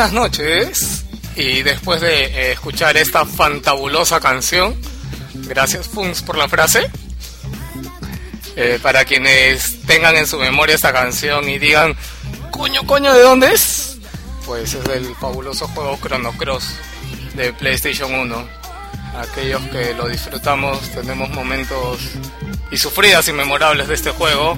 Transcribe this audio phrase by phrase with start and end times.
[0.00, 1.04] Buenas noches
[1.36, 4.74] y después de eh, escuchar esta fantabulosa canción,
[5.34, 6.90] gracias Funks por la frase.
[8.56, 11.94] Eh, para quienes tengan en su memoria esta canción y digan,
[12.50, 13.98] coño, coño, ¿de dónde es?
[14.46, 16.76] Pues es del fabuloso juego Chrono Cross
[17.34, 18.48] de PlayStation 1.
[19.18, 22.00] Aquellos que lo disfrutamos tenemos momentos
[22.70, 24.56] y sufridas inmemorables de este juego.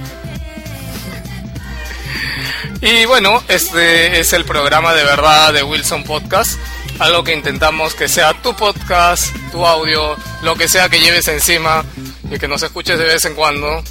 [2.85, 6.59] Y bueno, este es el programa de verdad de Wilson Podcast.
[6.99, 11.85] Algo que intentamos que sea tu podcast, tu audio, lo que sea que lleves encima
[12.29, 13.85] y que nos escuches de vez en cuando.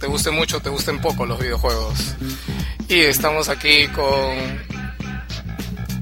[0.00, 2.16] Te guste mucho, te gusten poco los videojuegos.
[2.88, 4.60] Y estamos aquí con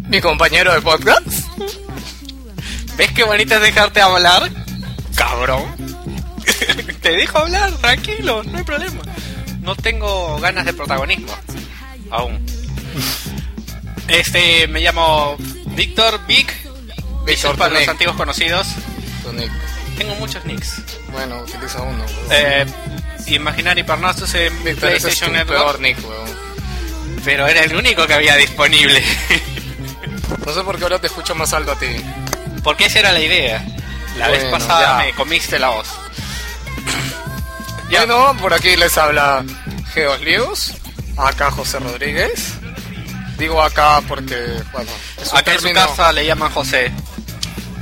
[0.09, 1.27] mi compañero de podcast.
[2.97, 4.51] ¿Ves qué bonito es dejarte hablar?
[5.15, 5.65] Cabrón.
[7.03, 9.03] Te dejo hablar, tranquilo, no hay problema.
[9.61, 11.35] No tengo ganas de protagonismo.
[12.11, 12.45] Aún.
[14.09, 15.37] Este, me llamo
[15.69, 16.53] Víctor Vic.
[17.25, 18.67] Víctor para los antiguos conocidos.
[19.97, 20.83] Tengo muchos nicks.
[21.13, 22.05] Bueno, utiliza uno.
[22.05, 22.27] weón.
[22.31, 22.67] Eh,
[23.29, 25.61] Imaginary Parnassus en ese es PlayStation Network.
[25.61, 26.29] peor nick, weón.
[27.25, 29.03] Pero era el único que había disponible.
[30.45, 31.87] No sé por qué ahora te escucho más alto a ti.
[32.63, 33.65] Porque esa era la idea.
[34.19, 35.05] La vez pasada ya.
[35.07, 35.89] me comiste la voz.
[37.91, 39.45] Bueno, por aquí les habla
[39.95, 40.73] Geos Lius,
[41.17, 42.55] acá José Rodríguez.
[43.39, 44.37] Digo acá porque,
[44.73, 46.93] bueno, es un Acá en su casa le llaman José.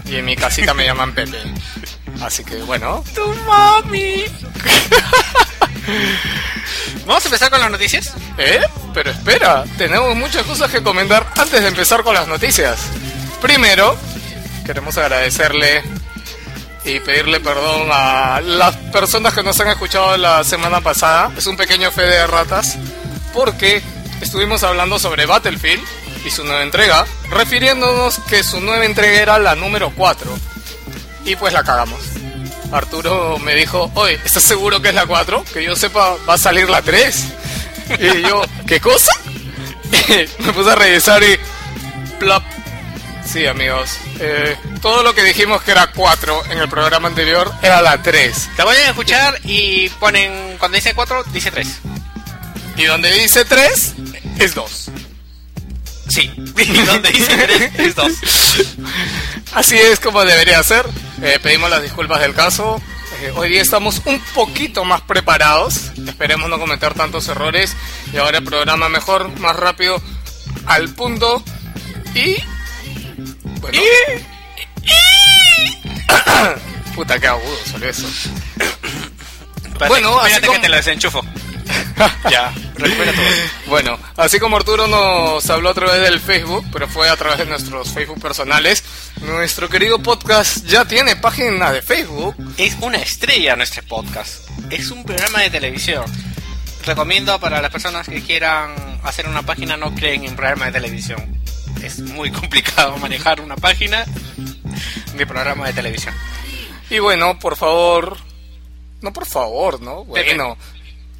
[0.06, 1.38] y en mi casita me llaman Pepe.
[2.20, 4.24] Así que bueno, ¡Tu mami!
[7.06, 8.12] Vamos a empezar con las noticias.
[8.38, 8.60] ¿eh?
[8.94, 12.78] Pero espera, tenemos muchas cosas que comentar antes de empezar con las noticias.
[13.40, 13.96] Primero,
[14.64, 15.82] queremos agradecerle
[16.84, 21.30] y pedirle perdón a las personas que nos han escuchado la semana pasada.
[21.36, 22.78] Es un pequeño fe de ratas
[23.32, 23.82] porque
[24.20, 25.82] estuvimos hablando sobre Battlefield
[26.24, 30.30] y su nueva entrega, refiriéndonos que su nueva entrega era la número 4.
[31.24, 32.00] Y pues la cagamos.
[32.72, 35.44] Arturo me dijo, oye, ¿estás seguro que es la 4?
[35.52, 37.24] Que yo sepa, va a salir la 3.
[37.98, 39.12] Y yo, ¿qué cosa?
[40.38, 41.38] me puse a revisar y...
[42.18, 42.42] Plop.
[43.24, 43.98] Sí, amigos.
[44.20, 48.50] eh, todo lo que dijimos que era 4 en el programa anterior era la 3.
[48.56, 50.56] Te voy a escuchar y ponen.
[50.58, 51.80] Cuando dice 4, dice 3.
[52.82, 53.94] Y donde dice 3
[54.40, 54.90] es 2.
[56.08, 56.32] Sí.
[56.58, 58.12] Y donde dice 3 es 2.
[59.54, 60.84] Así es como debería ser.
[61.22, 62.82] Eh, pedimos las disculpas del caso.
[63.22, 65.92] Eh, hoy día estamos un poquito más preparados.
[66.08, 67.76] Esperemos no cometer tantos errores.
[68.12, 70.02] Y ahora el programa mejor, más rápido,
[70.66, 71.40] al punto.
[72.16, 72.34] Y.
[73.60, 73.78] Bueno.
[76.96, 78.08] Puta, qué agudo salió eso.
[79.86, 81.24] Bueno, así Espérate como- que te lo desenchufo.
[82.30, 83.24] ya, recupera todo.
[83.66, 87.46] Bueno, así como Arturo nos habló a través del Facebook, pero fue a través de
[87.46, 88.84] nuestros Facebook personales,
[89.20, 92.34] nuestro querido podcast ya tiene página de Facebook.
[92.56, 94.48] Es una estrella nuestro podcast.
[94.70, 96.04] Es un programa de televisión.
[96.84, 98.74] Recomiendo para las personas que quieran
[99.04, 101.40] hacer una página, no creen en programa de televisión.
[101.82, 104.04] Es muy complicado manejar una página
[105.16, 106.14] de programa de televisión.
[106.90, 108.18] Y bueno, por favor,
[109.00, 110.04] no por favor, ¿no?
[110.04, 110.56] Bueno,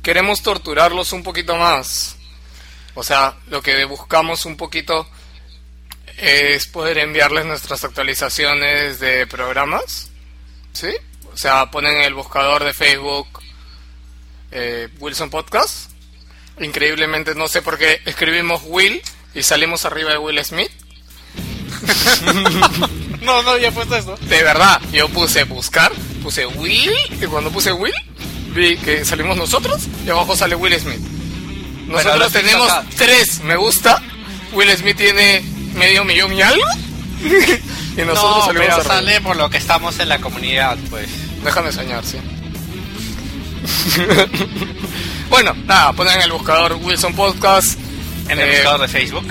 [0.02, 2.16] queremos torturarlos un poquito más.
[2.94, 5.08] O sea, lo que buscamos un poquito
[6.19, 10.10] es poder enviarles nuestras actualizaciones de programas.
[10.72, 10.90] ¿Sí?
[11.32, 13.26] O sea, ponen en el buscador de Facebook
[14.50, 15.90] eh, Wilson Podcast.
[16.60, 19.00] Increíblemente, no sé por qué escribimos Will
[19.34, 20.70] y salimos arriba de Will Smith.
[23.22, 24.16] No, no había puesto eso.
[24.16, 25.93] De verdad, yo puse buscar,
[26.25, 27.94] puse Will, y cuando puse Will,
[28.54, 31.00] vi que salimos nosotros y abajo sale Will Smith.
[31.87, 34.02] Nosotros tenemos tres me gusta,
[34.52, 35.43] Will Smith tiene
[35.75, 36.64] medio millón y algo,
[37.22, 41.08] y nosotros no, salimos pero sale por lo que estamos en la comunidad, pues.
[41.44, 42.19] Déjame soñar, sí.
[45.28, 47.78] bueno, nada, ponen en el buscador Wilson Podcast,
[48.28, 49.26] En el eh, buscador de Facebook.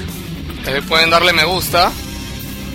[0.68, 1.92] eh, pueden darle me gusta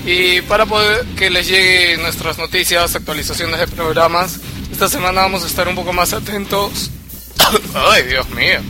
[0.07, 4.39] y para poder que les llegue nuestras noticias, actualizaciones de programas.
[4.71, 6.91] Esta semana vamos a estar un poco más atentos.
[7.75, 8.61] Ay, Dios mío.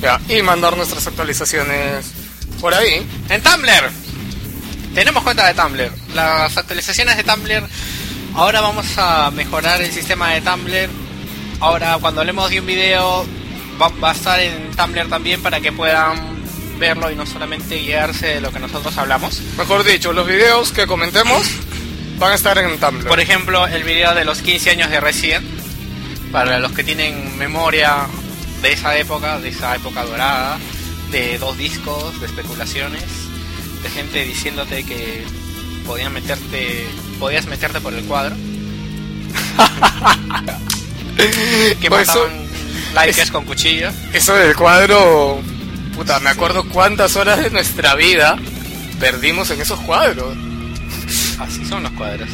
[0.00, 2.06] Ya, y mandar nuestras actualizaciones
[2.60, 3.06] por ahí.
[3.28, 3.90] En Tumblr.
[4.94, 5.92] Tenemos cuenta de Tumblr.
[6.14, 7.68] Las actualizaciones de Tumblr.
[8.34, 10.88] Ahora vamos a mejorar el sistema de Tumblr.
[11.60, 13.26] Ahora cuando hablemos de un video
[13.80, 16.38] va, va a estar en Tumblr también para que puedan
[16.78, 19.40] verlo y no solamente guiarse de lo que nosotros hablamos.
[19.56, 21.46] Mejor dicho, los videos que comentemos
[22.18, 23.06] van a estar en Tumblr.
[23.06, 25.46] Por ejemplo, el video de los 15 años de Resident,
[26.32, 28.06] para los que tienen memoria
[28.62, 30.58] de esa época, de esa época dorada,
[31.10, 33.04] de dos discos, de especulaciones,
[33.82, 35.24] de gente diciéndote que
[35.86, 36.86] podían meterte,
[37.18, 38.36] podías meterte por el cuadro.
[41.80, 42.28] que Pues eso-
[42.94, 43.90] mataban es- con cuchillo.
[44.12, 45.40] Eso del cuadro,
[45.94, 48.36] puta, me acuerdo cuántas horas de nuestra vida
[49.00, 50.36] perdimos en esos cuadros.
[51.38, 52.28] Así son los cuadros.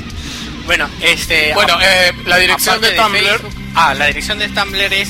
[0.67, 1.53] Bueno, este.
[1.55, 5.09] Bueno, eh, la dirección aparte de Tumblr, Facebook- ah, la dirección de Tumblr es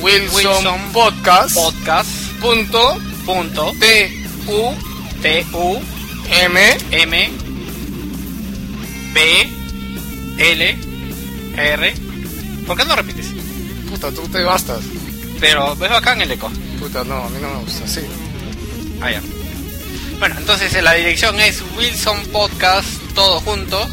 [0.00, 2.08] Wilson, Wilson Podcast, podcast
[2.40, 4.74] punto punto T U
[5.22, 5.80] t u
[6.28, 7.30] M m
[9.14, 9.52] b
[10.38, 10.78] l
[11.56, 11.94] r.
[12.66, 13.26] ¿Por qué no repites?
[13.88, 14.80] puta, tú te bastas.
[15.38, 16.50] Pero ves acá en el eco.
[16.80, 18.00] Puta, no, a mí no me gusta así.
[19.00, 19.22] Ah, ya.
[20.18, 23.88] Bueno, entonces eh, la dirección es Wilson Podcast, todo junto.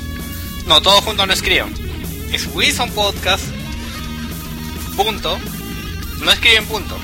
[0.67, 1.73] No, todo junto no escriban.
[2.31, 3.43] Es Wilson Podcast,
[4.95, 5.37] punto.
[6.21, 6.97] No escriben punto.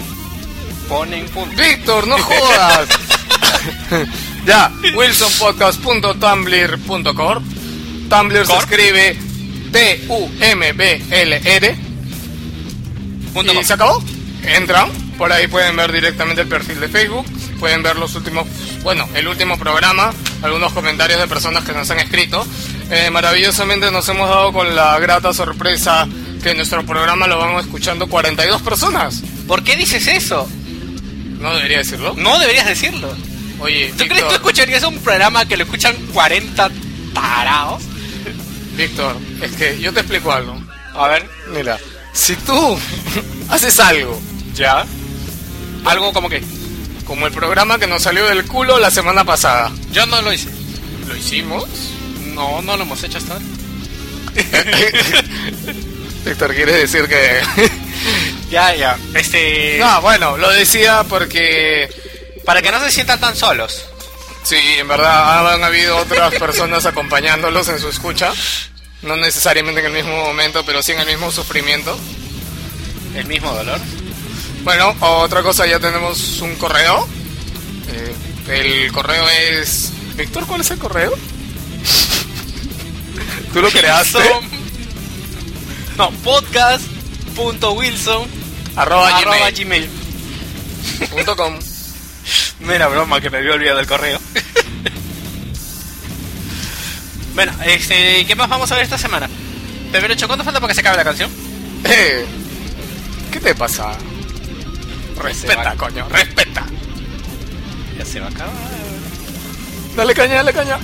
[0.87, 1.61] Ponen punto.
[1.61, 2.87] Víctor, no jodas.
[4.45, 7.43] ya, wilsonpodcast.tumblr.com.
[8.09, 9.17] Tumblr se escribe
[9.71, 11.77] T-U-M-B-L-R.
[13.35, 14.03] Y se acabó.
[14.43, 17.25] Entran, por ahí pueden ver directamente el perfil de Facebook,
[17.59, 18.47] pueden ver los últimos,
[18.83, 22.45] bueno, el último programa, algunos comentarios de personas que nos han escrito.
[22.89, 26.07] Eh, maravillosamente nos hemos dado con la grata sorpresa
[26.41, 29.21] que nuestro programa lo van escuchando 42 personas.
[29.47, 30.47] ¿Por qué dices eso?
[31.39, 32.13] No debería decirlo.
[32.17, 33.13] No deberías decirlo.
[33.59, 36.69] Oye, ¿Tú crees que tú escucharías un programa que lo escuchan 40
[37.13, 37.83] tarados?
[38.77, 40.57] Víctor, es que yo te explico algo.
[40.95, 41.77] A ver, Mira,
[42.13, 42.77] si tú
[43.49, 44.19] haces algo,
[44.53, 44.85] ya.
[45.85, 46.41] Algo como que.
[47.09, 50.47] Como el programa que nos salió del culo la semana pasada, Yo no lo hice.
[51.07, 51.65] ¿lo hicimos?
[52.35, 53.45] No, no lo hemos hecho hasta ahora.
[56.23, 57.41] Víctor, quiere decir que...
[58.51, 58.97] Ya, ya.
[59.13, 59.77] Este.
[59.79, 61.89] no, bueno, lo decía porque...
[62.45, 63.85] Para que no se sientan tan solos.
[64.43, 68.31] Sí, en verdad han habido otras personas acompañándolos en su escucha.
[69.01, 71.99] No necesariamente en el mismo momento, pero sí en el mismo sufrimiento.
[73.15, 73.79] El mismo dolor.
[74.63, 77.07] Bueno, otra cosa, ya tenemos un correo.
[77.87, 78.13] Eh,
[78.49, 79.93] el correo es...
[80.15, 81.11] Víctor, ¿cuál es el correo?
[83.53, 84.19] ¿Tú lo creaste?
[85.97, 88.27] No, podcast.wilson
[88.75, 89.89] Arroba arroba gmail gmail.
[91.09, 91.57] punto com.
[92.59, 94.19] Mira broma que me había olvidado el correo.
[97.33, 99.29] bueno, este, ¿qué más vamos a ver esta semana?
[99.91, 101.31] 8, ¿cuánto falta para que se acabe la canción?
[101.85, 102.25] Eh,
[103.31, 103.97] ¿Qué te pasa?
[105.19, 106.65] Respeta, coño, respeta.
[107.97, 108.53] Ya se va a acabar.
[109.95, 110.79] Dale caña, dale caña.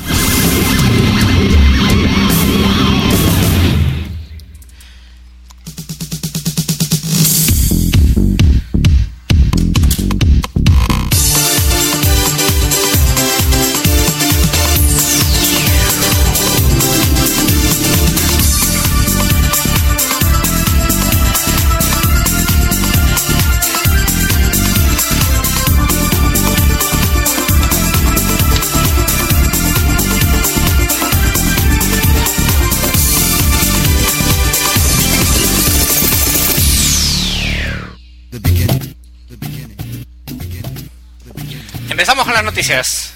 [42.56, 43.14] Noticias.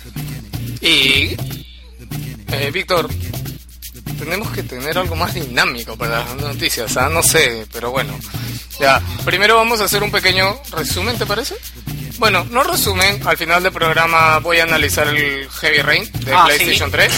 [0.81, 1.38] Y...
[2.51, 3.08] Eh, Víctor,
[4.17, 7.08] tenemos que tener algo más dinámico para las noticias, ¿ah?
[7.10, 8.19] No sé, pero bueno.
[8.81, 11.55] Ya, primero vamos a hacer un pequeño resumen, ¿te parece?
[12.17, 16.46] Bueno, no resumen, al final del programa voy a analizar el Heavy Rain de Ah,
[16.48, 16.98] PlayStation sí.
[16.98, 17.13] 3.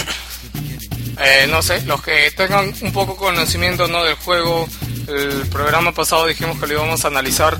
[1.24, 4.04] Eh, no sé, los que tengan un poco conocimiento ¿no?
[4.04, 4.68] del juego,
[5.08, 7.60] el programa pasado dijimos que lo íbamos a analizar.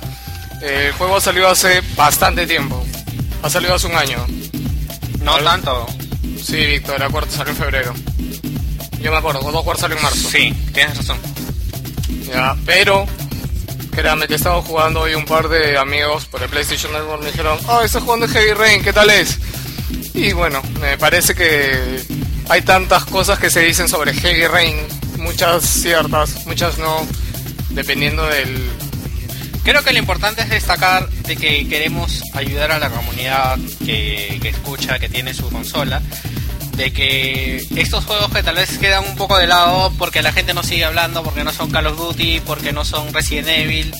[0.62, 2.86] El juego salió hace bastante tiempo,
[3.41, 4.24] ha salido hace un año.
[5.21, 5.87] No tanto.
[6.41, 7.93] Sí, Víctor, el acuerdo salió en febrero.
[8.99, 10.29] Yo me acuerdo, God of War salió en marzo.
[10.29, 11.17] Sí, tienes razón.
[12.27, 13.05] Ya, pero,
[13.91, 17.21] créame que he estado jugando hoy un par de amigos por el PlayStation Network.
[17.23, 19.39] Me dijeron, oh, estás jugando Heavy Rain, ¿qué tal es?
[20.13, 22.03] Y bueno, me parece que
[22.49, 24.77] hay tantas cosas que se dicen sobre Heavy Rain.
[25.17, 27.05] Muchas ciertas, muchas no,
[27.69, 28.69] dependiendo del...
[29.63, 34.50] Creo que lo importante es destacar de que queremos ayudar a la comunidad que, que
[34.50, 36.01] escucha, que tiene su consola,
[36.75, 40.53] de que estos juegos que tal vez quedan un poco de lado porque la gente
[40.53, 43.94] no sigue hablando, porque no son Call of Duty, porque no son Resident Evil,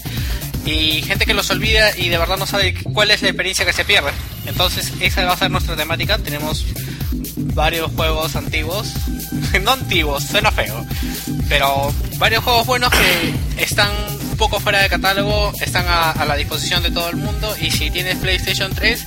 [0.66, 3.74] y gente que los olvida y de verdad no sabe cuál es la experiencia que
[3.74, 4.12] se pierde.
[4.46, 6.18] Entonces esa va a ser nuestra temática.
[6.18, 6.66] Tenemos
[7.54, 8.94] varios juegos antiguos,
[9.64, 10.86] no antiguos, suena feo,
[11.50, 13.92] pero varios juegos buenos que están
[14.42, 17.92] poco fuera de catálogo, están a, a la disposición de todo el mundo y si
[17.92, 19.06] tienes PlayStation 3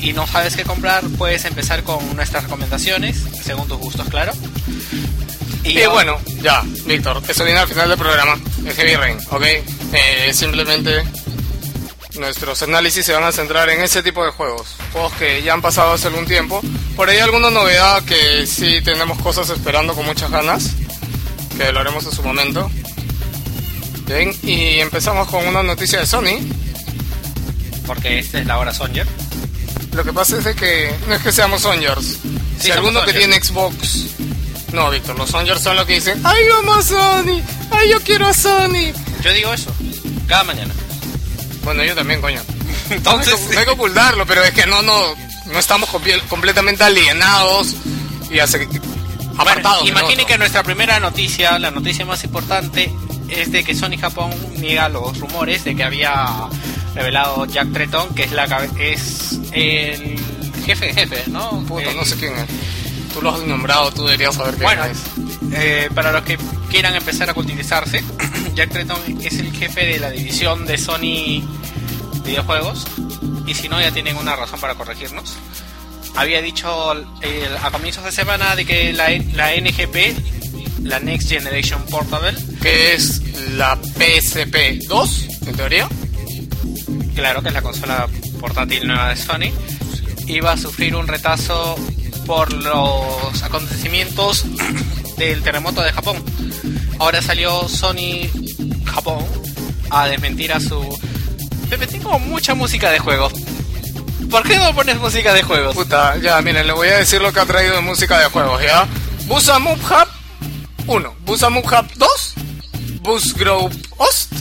[0.00, 4.32] y no sabes qué comprar, puedes empezar con nuestras recomendaciones, según tus gustos, claro.
[5.62, 9.42] Y, bueno, ya, Víctor, eso viene al final del programa, el Heavy Rain, ¿ok?
[9.92, 11.04] Eh, simplemente
[12.18, 15.60] nuestros análisis se van a centrar en ese tipo de juegos, juegos que ya han
[15.60, 16.62] pasado hace algún tiempo.
[16.96, 20.70] Por ahí alguna novedad que sí tenemos cosas esperando con muchas ganas,
[21.58, 22.70] que lo haremos en su momento.
[24.10, 26.40] Bien, y empezamos con una noticia de Sony.
[27.86, 29.06] Porque esta es la hora Songer.
[29.92, 32.18] Lo que pasa es de que no es que seamos Songers.
[32.60, 34.06] si alguno que tiene Xbox...
[34.72, 36.82] No, Víctor, los Songers son los que dicen, ¡ay, vamos a
[37.22, 37.40] Sony!
[37.72, 38.92] ¡ay, yo quiero a Sony!
[39.22, 39.72] Yo digo eso,
[40.28, 40.72] cada mañana.
[41.64, 42.40] Bueno, yo también, coño.
[42.90, 45.14] Entonces, no hay que ocultarlo, pero es que no, no,
[45.46, 47.74] no estamos comple- completamente alienados
[48.30, 48.68] y hace,
[49.36, 49.82] apartados.
[49.82, 52.92] Bueno, imagine que nuestra primera noticia, la noticia más importante,
[53.30, 56.48] es de que Sony Japón niega los rumores de que había
[56.94, 58.44] revelado Jack Tretton, que es la
[58.78, 60.18] es el
[60.64, 61.64] jefe de jefe, ¿no?
[61.66, 62.46] Puta, El- no sé quién es.
[63.14, 64.98] Tú lo has nombrado, tú deberías saber quién Bueno, es.
[65.52, 66.38] eh, para los que
[66.70, 68.02] quieran empezar a cultivizarse,
[68.54, 71.42] Jack Tretton es el jefe de la división de Sony
[72.24, 72.86] Videojuegos.
[73.46, 75.36] Y si no, ya tienen una razón para corregirnos.
[76.16, 80.49] Había dicho el- a comienzos de semana de que la, la NGP,
[80.82, 83.22] la Next Generation Portable, Que es
[83.56, 85.88] la PSP 2, en teoría.
[87.14, 88.08] claro que es la consola
[88.40, 89.52] portátil nueva de Sony,
[90.26, 91.76] iba a sufrir un retraso
[92.26, 94.44] por los acontecimientos
[95.18, 96.16] del terremoto de Japón.
[96.98, 98.28] Ahora salió Sony
[98.84, 99.24] Japón
[99.90, 100.98] a desmentir a su...
[101.68, 103.32] Pepe, tengo mucha música de juegos.
[104.30, 105.74] ¿Por qué no pones música de juegos?
[105.74, 108.62] Puta, ya, miren, le voy a decir lo que ha traído de música de juegos,
[108.62, 108.86] ¿ya?
[109.26, 110.19] Busa Move Hub
[110.90, 112.34] 1, Busa Move Hub 2,
[113.00, 114.32] Bus Grow Ost,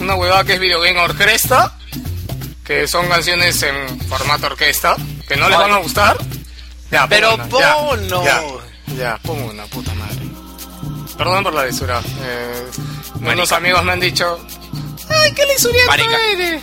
[0.00, 1.78] una huevada que es Video Game Orquesta,
[2.64, 4.96] que son canciones en formato orquesta,
[5.28, 6.16] que no les van a gustar.
[6.90, 7.48] Ya, pon Pero una,
[8.24, 8.42] ya.
[8.88, 10.18] Ya, ya, pon una, puta madre.
[11.16, 12.02] Perdón por la lisura.
[12.20, 12.70] Eh,
[13.20, 14.44] unos amigos me han dicho,
[15.08, 15.92] ¡ay, qué lisuriento
[16.32, 16.62] eres!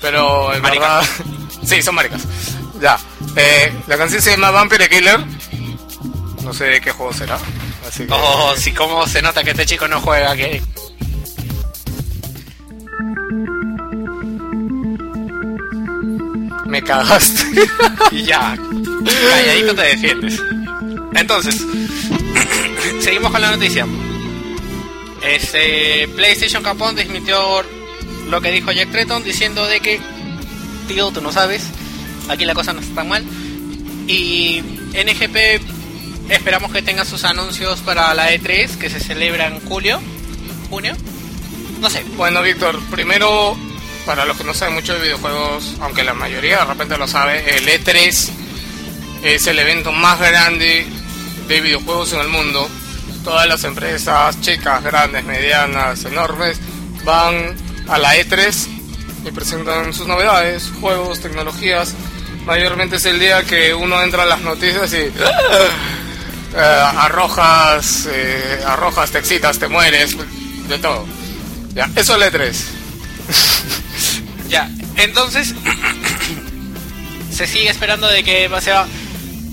[0.00, 1.00] Pero en Marica.
[1.00, 1.10] verdad...
[1.66, 2.22] sí, son maricas.
[2.80, 2.98] Ya.
[3.36, 5.20] Eh, la canción se llama Vampire Killer.
[6.42, 7.38] No sé de qué juego será.
[7.86, 8.12] Así que...
[8.12, 10.62] Oh, sí, cómo se nota que este chico no juega, que...
[16.66, 17.44] Me cagaste.
[18.10, 18.56] Y ya,
[19.30, 20.40] calladito te defiendes.
[21.14, 21.64] Entonces,
[23.00, 23.86] seguimos con la noticia.
[25.22, 27.62] Este, PlayStation Japón desmintió
[28.28, 30.00] lo que dijo Jack Tretton diciendo de que,
[30.88, 31.64] tío, tú no sabes,
[32.28, 33.24] aquí la cosa no está tan mal.
[34.08, 34.62] Y
[34.92, 35.62] NGP
[36.32, 40.00] esperamos que tenga sus anuncios para la E3 que se celebra en julio,
[40.70, 40.94] junio,
[41.80, 42.04] no sé.
[42.16, 43.56] Bueno, Víctor, primero,
[44.06, 47.56] para los que no saben mucho de videojuegos, aunque la mayoría de repente lo sabe,
[47.56, 48.30] el E3
[49.24, 50.86] es el evento más grande
[51.48, 52.68] de videojuegos en el mundo.
[53.24, 56.58] Todas las empresas, chicas, grandes, medianas, enormes,
[57.04, 57.54] van
[57.88, 58.68] a la E3
[59.26, 61.94] y presentan sus novedades, juegos, tecnologías.
[62.46, 65.12] Mayormente es el día que uno entra a las noticias y
[66.54, 66.58] eh,
[66.96, 70.16] arrojas, eh, arrojas, te excitas, te mueres,
[70.68, 71.06] de todo.
[71.74, 72.54] Ya, eso es el E3.
[74.48, 75.54] Ya, entonces
[77.34, 78.86] se sigue esperando de que va- se va.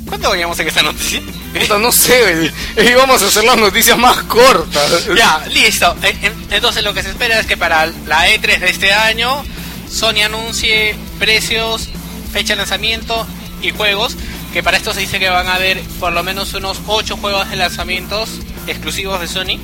[0.08, 1.22] ¿Cuánto veníamos en esta noticia?
[1.58, 5.06] Puta, no sé, íbamos a hacer las noticias más cortas.
[5.16, 5.96] ya, listo.
[6.02, 9.44] En- en- Entonces lo que se espera es que para la E3 de este año
[9.90, 11.90] Sony anuncie precios,
[12.34, 13.26] fecha de lanzamiento
[13.62, 14.18] y juegos.
[14.54, 17.50] Que para esto se dice que van a haber por lo menos unos 8 juegos
[17.50, 19.60] de lanzamientos exclusivos de Sony.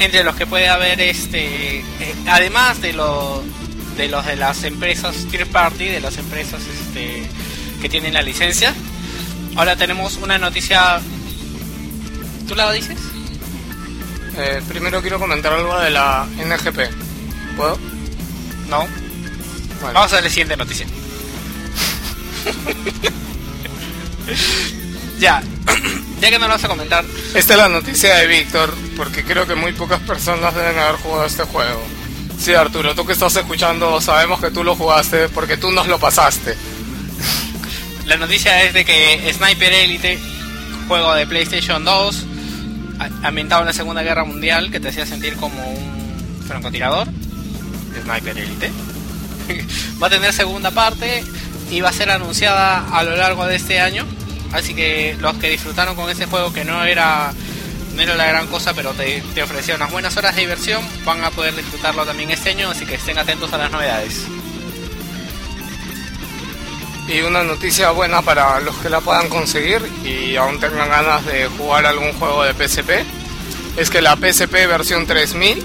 [0.00, 1.78] Entre los que puede haber este.
[1.78, 3.42] eh, además de los
[3.96, 7.28] de los de las empresas third party, de las empresas este,
[7.80, 8.74] que tienen la licencia.
[9.56, 11.00] Ahora tenemos una noticia.
[12.48, 12.98] ¿Tú la dices?
[14.36, 17.56] Eh, primero quiero comentar algo de la NGP.
[17.56, 17.78] ¿Puedo?
[18.68, 18.86] No.
[19.80, 19.94] Bueno.
[19.94, 20.86] Vamos a la siguiente noticia.
[25.18, 25.42] ya.
[26.20, 27.04] ya que no lo vas a comentar.
[27.34, 31.26] Esta es la noticia de Víctor, porque creo que muy pocas personas deben haber jugado
[31.26, 31.82] este juego.
[32.38, 35.98] Sí, Arturo, tú que estás escuchando, sabemos que tú lo jugaste porque tú nos lo
[35.98, 36.56] pasaste.
[38.06, 40.18] La noticia es de que Sniper Elite,
[40.88, 42.24] juego de PlayStation 2,
[42.98, 47.08] a- ambientado en la Segunda Guerra Mundial, que te hacía sentir como un francotirador,
[48.02, 48.70] Sniper Elite,
[50.02, 51.24] va a tener segunda parte
[51.70, 54.04] iba a ser anunciada a lo largo de este año.
[54.52, 57.32] Así que los que disfrutaron con ese juego que no era
[57.94, 61.22] no era la gran cosa, pero te, te ofrecía unas buenas horas de diversión, van
[61.22, 64.26] a poder disfrutarlo también este año, así que estén atentos a las novedades.
[67.06, 71.46] Y una noticia buena para los que la puedan conseguir y aún tengan ganas de
[71.48, 72.90] jugar algún juego de PSP
[73.76, 75.62] es que la PSP versión 3000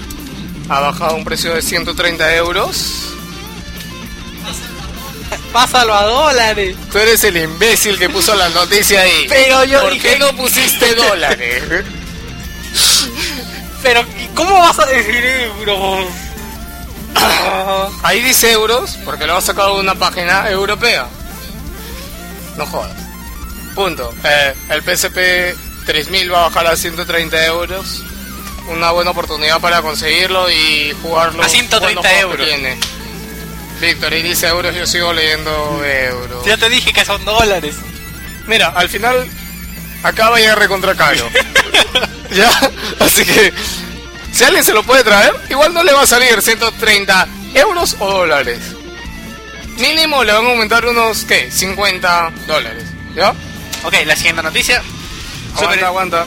[0.68, 3.09] ha bajado un precio de 130 euros.
[5.52, 6.76] Pásalo a dólares.
[6.92, 9.26] Tú eres el imbécil que puso la noticia ahí.
[9.28, 11.62] Pero yo ¿Por dije- qué no pusiste dólares?
[13.82, 16.06] Pero, ¿y ¿cómo vas a decir euros?
[17.16, 21.06] Ah, Ahí dice euros porque lo ha sacado de una página europea.
[22.56, 22.92] No jodas.
[23.74, 24.12] Punto.
[24.24, 28.02] Eh, el PSP 3000 va a bajar a 130 euros.
[28.68, 31.42] Una buena oportunidad para conseguirlo y jugarlo.
[31.42, 32.46] A 130 con los juegos que euros.
[32.48, 32.78] tiene.
[33.80, 36.44] Víctor, y dice euros, yo sigo leyendo euros.
[36.44, 37.76] ya te dije que son dólares.
[38.46, 39.26] Mira, al final
[40.02, 41.28] acaba ya recontra caro.
[42.30, 42.50] ya,
[43.00, 43.52] así que
[44.32, 48.10] si alguien se lo puede traer, igual no le va a salir 130 euros o
[48.10, 48.60] dólares.
[49.78, 51.50] Mínimo le van a aumentar unos, ¿qué?
[51.50, 52.84] 50 dólares.
[53.14, 53.30] ¿Ya?
[53.82, 54.82] Ok, la siguiente noticia.
[55.54, 56.26] Aguanta, Super- aguanta.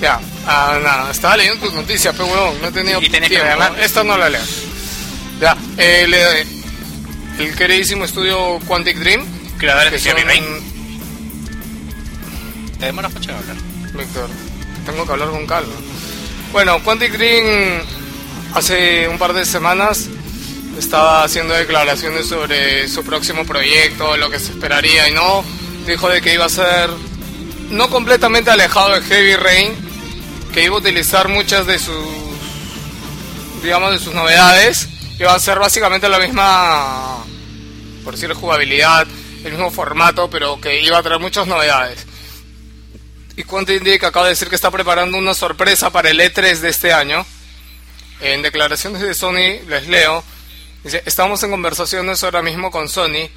[0.00, 3.36] Ya, ah, nada, estaba leyendo tus noticias, pero huevón, no he tenido Y tenés que
[3.36, 3.46] tiempo.
[3.60, 3.82] leerla.
[3.82, 4.42] Esta no la leo.
[5.40, 9.24] Ya, eh, le- el queridísimo estudio Quantic Dream.
[9.58, 10.44] Creadores que de Heavy Rain.
[12.78, 13.56] Te demoras mucho en hablar.
[13.96, 14.28] Víctor,
[14.86, 15.72] tengo que hablar con calma.
[16.52, 17.80] Bueno, Quantic Dream
[18.54, 20.06] hace un par de semanas
[20.78, 25.44] estaba haciendo declaraciones sobre su próximo proyecto, lo que se esperaría y no.
[25.86, 26.90] Dijo de que iba a ser
[27.70, 29.72] no completamente alejado de Heavy Rain,
[30.54, 32.06] que iba a utilizar muchas de sus,
[33.60, 34.88] digamos, de sus novedades.
[35.18, 37.24] Iba a ser básicamente la misma,
[38.04, 39.04] por decirlo, jugabilidad,
[39.44, 42.06] el mismo formato, pero que iba a traer muchas novedades.
[43.36, 46.68] Y Quantic Dream acaba de decir que está preparando una sorpresa para el E3 de
[46.68, 47.26] este año.
[48.20, 50.22] En declaraciones de Sony, les leo,
[50.84, 53.28] dice, estamos en conversaciones ahora mismo con Sony.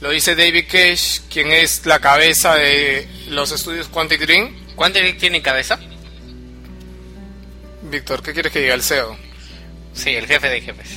[0.00, 4.66] Lo dice David Cage, quien es la cabeza de los estudios Quantic Dream.
[4.76, 5.78] ¿Cuánto tiene cabeza?
[7.90, 9.16] Víctor, ¿qué quieres que diga el CEO?
[9.94, 10.88] Sí, el jefe de jefes.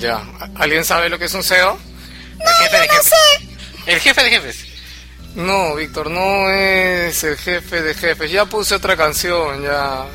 [0.00, 0.22] Ya,
[0.56, 1.78] ¿alguien sabe lo que es un CEO?
[2.38, 3.12] el jefe de jefes.
[3.86, 4.64] El jefe de jefes.
[5.34, 8.30] No, Víctor, no es el jefe de jefes.
[8.30, 10.06] Ya puse otra canción, ya.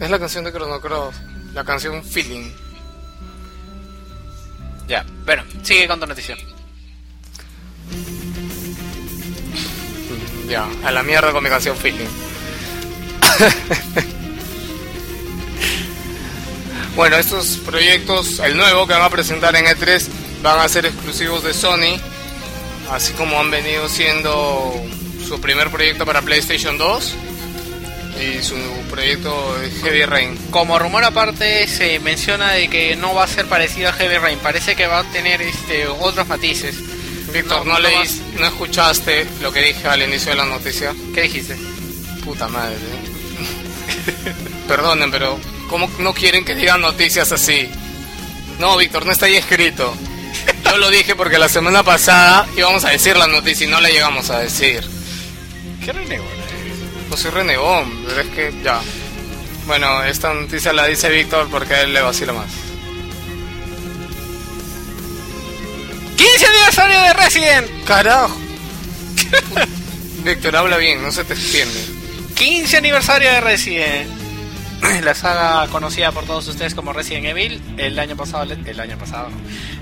[0.00, 1.14] Es la canción de Chrono Cross,
[1.52, 2.50] la canción Feeling.
[4.86, 6.36] Ya, bueno, sigue con tu noticia.
[10.48, 12.31] Ya, a la mierda con mi canción Feeling.
[16.96, 20.06] bueno, estos proyectos, el nuevo que van a presentar en E3,
[20.42, 21.98] van a ser exclusivos de Sony,
[22.90, 24.72] así como han venido siendo
[25.26, 27.14] su primer proyecto para PlayStation 2
[28.20, 28.56] y su
[28.90, 30.36] proyecto de Heavy Rain.
[30.50, 34.38] Como rumor aparte se menciona de que no va a ser parecido a Heavy Rain,
[34.38, 36.76] parece que va a tener este otros matices.
[37.32, 40.94] Víctor, No, no, leís, no escuchaste lo que dije al inicio de la noticia.
[41.14, 41.56] ¿Qué dijiste?
[42.24, 42.74] Puta madre.
[42.76, 43.11] ¿eh?
[44.68, 47.68] Perdonen, pero ¿cómo no quieren que digan noticias así?
[48.58, 49.94] No, Víctor, no está ahí escrito.
[50.64, 53.90] Yo lo dije porque la semana pasada íbamos a decir la noticia y no la
[53.90, 54.82] llegamos a decir.
[55.84, 56.26] ¿Qué renegón?
[57.10, 58.80] No soy renegón, pero es que ya.
[59.66, 62.50] Bueno, esta noticia la dice Víctor porque a él le vacila más.
[66.16, 67.84] 15 aniversario de Resident.
[67.84, 68.36] ¡Carajo!
[70.24, 71.91] Víctor, habla bien, no se te extiende.
[72.42, 74.10] 15 aniversario de Resident.
[75.04, 77.62] La saga conocida por todos ustedes como Resident Evil.
[77.76, 79.28] El año pasado, el año pasado,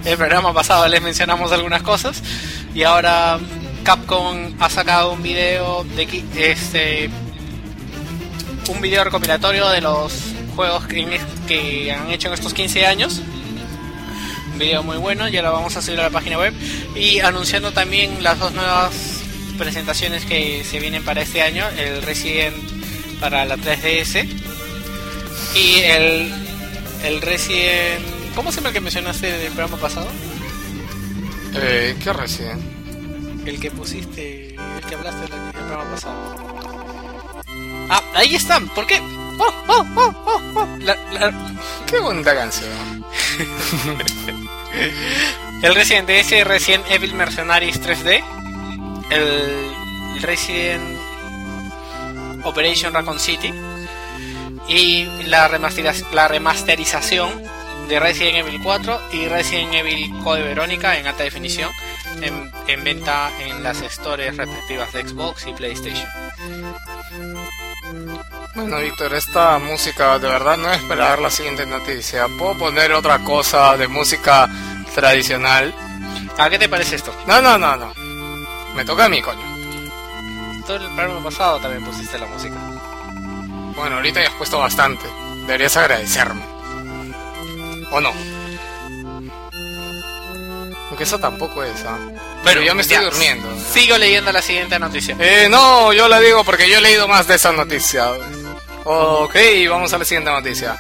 [0.05, 2.23] el programa pasado les mencionamos algunas cosas
[2.75, 3.39] y ahora
[3.83, 7.09] Capcom ha sacado un video de este
[8.69, 10.13] un video recopilatorio de los
[10.55, 11.19] juegos que,
[11.49, 13.23] que han hecho en estos 15 años.
[14.53, 16.53] Un video muy bueno, ya lo vamos a subir a la página web
[16.95, 19.20] y anunciando también las dos nuevas
[19.61, 22.57] presentaciones que se vienen para este año, el Resident
[23.21, 24.27] para la 3DS
[25.55, 26.33] y el
[27.05, 28.01] el Resident
[28.35, 30.09] ¿Cómo se llama el que mencionaste del programa pasado?
[31.55, 32.59] Eh, ¿Qué recién?
[33.45, 37.45] El que pusiste, el que hablaste del del programa pasado.
[37.91, 38.69] Ah, ahí están.
[38.69, 39.01] ¿Por qué?
[39.39, 40.69] Oh, oh, oh, oh, oh.
[40.81, 41.55] La- la-
[41.87, 43.05] Qué bonita canción.
[45.63, 48.23] el Resident DS, Resident Evil Mercenaries 3D,
[49.11, 50.83] el Resident
[52.45, 53.53] Operation Raccoon City
[54.69, 57.43] y la, remasteriz- la remasterización
[57.89, 61.71] de Resident Evil 4 y Resident Evil Code Verónica en alta definición
[62.23, 66.09] en, en venta en las stores respectivas de Xbox y PlayStation.
[68.55, 72.27] Bueno, Víctor, esta música de verdad no es esperar la siguiente noticia.
[72.39, 74.49] ¿Puedo poner otra cosa de música
[74.95, 75.75] tradicional?
[76.39, 77.15] ¿A qué te parece esto?
[77.27, 77.93] No, no, no, no.
[78.75, 79.41] Me toca a mí, coño.
[80.67, 82.55] Todo el programa pasado también pusiste la música.
[83.75, 85.05] Bueno, ahorita ya has puesto bastante.
[85.47, 86.43] Deberías agradecerme.
[87.91, 88.13] ¿O no?
[90.89, 91.99] Aunque eso tampoco es, ¿ah?
[92.45, 93.49] Pero ya me estoy durmiendo.
[93.73, 95.17] Sigo leyendo la siguiente noticia.
[95.19, 98.13] Eh, no, yo la digo porque yo he leído más de esa noticia.
[98.85, 99.37] Ok,
[99.69, 100.79] vamos a la siguiente noticia.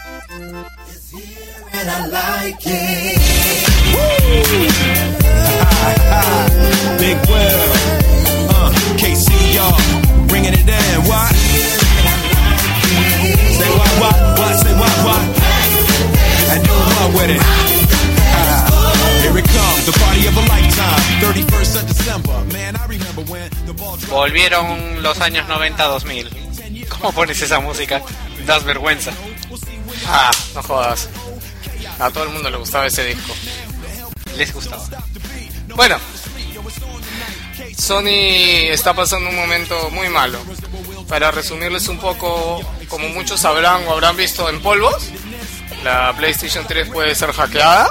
[6.98, 7.70] Big Will,
[8.50, 8.70] uh,
[10.28, 10.60] bringing it.
[11.08, 11.34] What?
[13.58, 13.88] Say what,
[14.62, 15.22] say what?
[16.50, 17.42] And do what with it?
[19.22, 21.02] Here it comes, the party of a lifetime.
[21.20, 24.12] 31st of December, man, I remember when the ball dropped.
[24.12, 26.88] Volvieron los años 90-2000.
[26.88, 28.02] ¿Cómo pones esa música?
[28.46, 29.12] Das vergüenza.
[30.06, 31.08] Ah, no jodas.
[31.98, 33.34] A todo el mundo le gustaba ese disco.
[34.36, 34.82] Les gustaba.
[35.74, 35.96] Bueno,
[37.78, 40.38] Sony está pasando un momento muy malo.
[41.08, 45.08] Para resumirles un poco, como muchos sabrán o habrán visto en polvos,
[45.82, 47.90] la PlayStation 3 puede ser hackeada.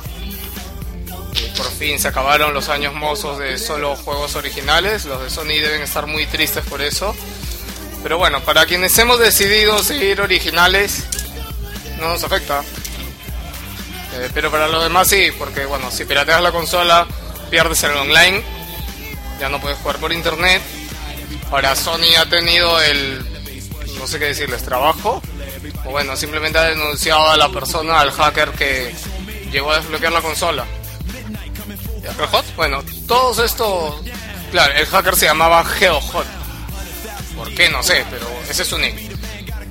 [1.36, 5.06] Y por fin se acabaron los años mozos de solo juegos originales.
[5.06, 7.16] Los de Sony deben estar muy tristes por eso.
[8.02, 11.06] Pero bueno, para quienes hemos decidido seguir originales,
[12.00, 12.64] no nos afecta.
[14.14, 17.06] Eh, pero para los demás sí, porque bueno, si pirateas la consola,
[17.50, 18.44] pierdes el online,
[19.40, 20.62] ya no puedes jugar por internet.
[21.52, 23.26] Ahora Sony ha tenido el,
[23.98, 25.22] no sé qué decirles, trabajo,
[25.86, 28.94] o bueno, simplemente ha denunciado a la persona, al hacker que
[29.52, 30.66] llegó a desbloquear la consola.
[32.04, 32.14] ¿Ya?
[32.56, 33.96] Bueno, todos estos,
[34.52, 36.28] claro, el hacker se llamaba GeoHot.
[37.36, 37.70] ¿Por qué?
[37.70, 39.10] No sé, pero ese es su nick.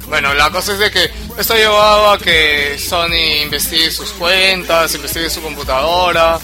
[0.08, 4.94] Bueno, la cosa es de que esto ha llevado a que Sony investigue sus cuentas,
[4.94, 6.38] investigue su computadora.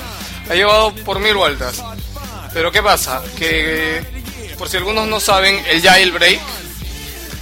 [0.50, 1.82] Ha llevado por mil vueltas.
[2.52, 3.22] Pero ¿qué pasa?
[3.38, 4.02] Que,
[4.58, 6.40] por si algunos no saben, el jailbreak,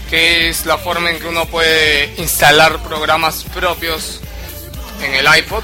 [0.09, 4.21] que es la forma en que uno puede instalar programas propios
[5.03, 5.63] en el iPod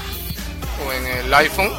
[0.85, 1.71] o en el iPhone.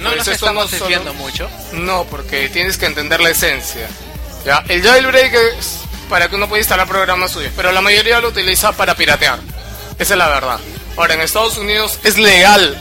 [0.00, 1.48] No nos estamos no solo- desviando mucho.
[1.72, 3.88] No, porque tienes que entender la esencia.
[4.44, 4.64] ¿ya?
[4.68, 8.72] El jailbreak es para que uno pueda instalar programas suyos, pero la mayoría lo utiliza
[8.72, 9.38] para piratear.
[9.98, 10.58] Esa es la verdad.
[10.96, 12.76] Ahora, en Estados Unidos es legal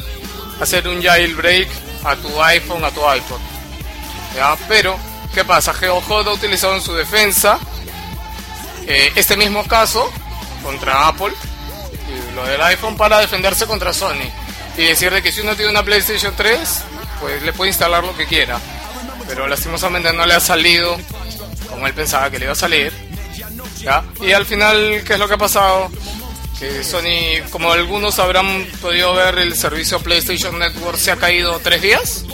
[0.62, 1.68] hacer un jailbreak
[2.04, 3.40] a tu iPhone, a tu iPod.
[4.36, 4.56] ¿ya?
[4.68, 4.98] Pero,
[5.34, 5.74] ¿qué pasa?
[5.74, 7.60] GeoHot ha utilizado en su defensa
[8.88, 10.12] eh, este mismo caso
[10.64, 11.34] contra Apple
[12.08, 14.30] y lo del iPhone para defenderse contra Sony
[14.78, 16.60] y decir de que si uno tiene una PlayStation 3
[17.20, 18.60] pues le puede instalar lo que quiera
[19.28, 20.98] pero lastimosamente no le ha salido
[21.70, 22.92] como él pensaba que le iba a salir
[23.78, 24.04] ¿ya?
[24.22, 25.92] y al final ¿qué es lo que ha pasado?
[26.60, 31.82] Que Sony como algunos habrán podido ver el servicio PlayStation Network se ha caído tres
[31.82, 32.26] días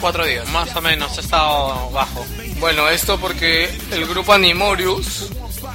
[0.00, 2.24] cuatro días Más o menos, ha estado bajo.
[2.58, 5.28] bueno, esto porque el grupo Animorius,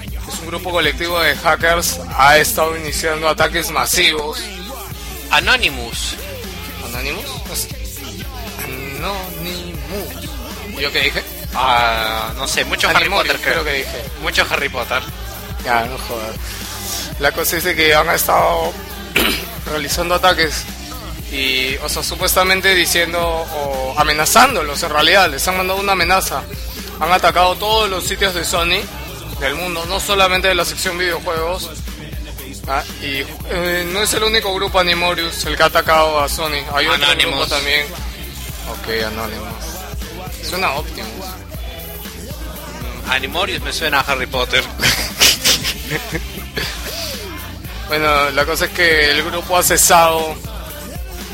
[0.09, 4.39] que es un grupo colectivo de hackers, ha estado iniciando ataques masivos.
[5.31, 6.15] Anonymous.
[6.85, 7.67] ¿Anonymous?
[8.63, 10.29] Anonymous.
[10.79, 11.23] ¿Yo qué dije?
[11.55, 13.63] Ah, no sé, mucho Harry Animorius, Potter creo.
[13.63, 14.03] creo que dije.
[14.21, 15.01] Mucho Harry Potter.
[15.65, 16.35] Ya, no jodas.
[17.21, 18.73] La cosa es de que han estado
[19.67, 20.63] realizando ataques
[21.31, 26.41] y, o sea, supuestamente diciendo o amenazándolos en realidad, les han mandado una amenaza.
[26.99, 28.81] Han atacado todos los sitios de Sony
[29.39, 31.69] del mundo, no solamente de la sección videojuegos.
[32.67, 36.63] Ah, y eh, no es el único grupo Animorius el que ha atacado a Sony,
[36.73, 37.35] hay otro Anonymous.
[37.37, 37.85] grupo también.
[38.71, 40.47] Ok, Anonymous.
[40.49, 41.25] Suena Optimus.
[43.09, 44.63] Animorius me suena a Harry Potter.
[47.91, 50.33] Bueno, la cosa es que el grupo ha cesado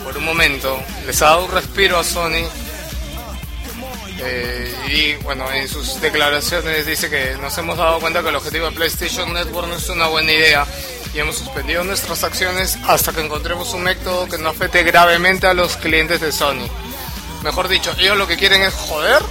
[0.03, 2.47] por un momento, les ha dado un respiro a Sony
[4.19, 8.65] eh, y bueno, en sus declaraciones dice que nos hemos dado cuenta que el objetivo
[8.71, 10.65] de PlayStation Network no es una buena idea
[11.13, 15.53] y hemos suspendido nuestras acciones hasta que encontremos un método que no afecte gravemente a
[15.53, 16.67] los clientes de Sony.
[17.43, 19.21] Mejor dicho, ellos lo que quieren es joder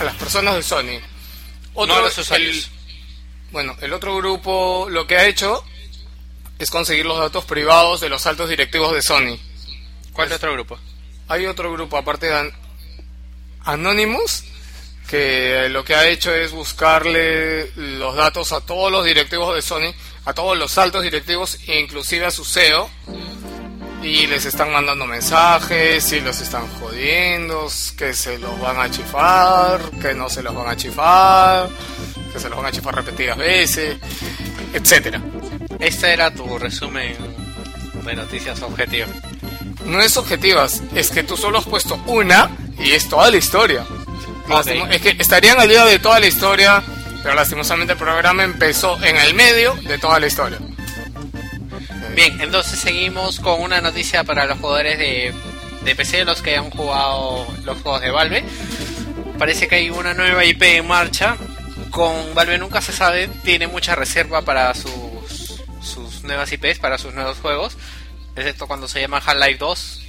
[0.00, 1.00] a las personas de Sony.
[1.74, 2.56] No a los usuarios.
[2.56, 5.62] el- bueno, el otro grupo lo que ha hecho
[6.58, 9.38] es conseguir los datos privados de los altos directivos de Sony.
[10.12, 10.78] ¿Cuál es otro grupo?
[11.28, 12.52] Hay otro grupo aparte de An-
[13.64, 14.44] Anonymous
[15.08, 19.92] que lo que ha hecho es buscarle los datos a todos los directivos de Sony,
[20.24, 22.90] a todos los altos directivos e inclusive a su CEO
[24.02, 29.80] y les están mandando mensajes y los están jodiendo, que se los van a chifar,
[30.02, 31.68] que no se los van a chifar,
[32.32, 33.96] que se los van a chifar repetidas veces,
[34.72, 35.20] etcétera.
[35.78, 37.16] Este era tu resumen
[38.04, 39.10] de noticias objetivas.
[39.84, 43.84] No es objetivas, es que tú solo has puesto una y es toda la historia.
[44.90, 46.82] Es que estarían al día de toda la historia,
[47.22, 50.58] pero lastimosamente el programa empezó en el medio de toda la historia.
[52.14, 55.34] Bien, entonces seguimos con una noticia para los jugadores de,
[55.82, 58.44] de PC, los que han jugado los juegos de Valve.
[59.38, 61.36] Parece que hay una nueva IP en marcha.
[61.90, 64.92] Con Valve nunca se sabe, tiene mucha reserva para sus
[66.26, 67.76] nuevas IPs, para sus nuevos juegos.
[68.36, 70.02] Excepto cuando se llama Half-Life 2,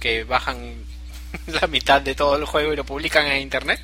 [0.00, 0.74] que bajan
[1.46, 3.80] la mitad de todo el juego y lo publican en internet.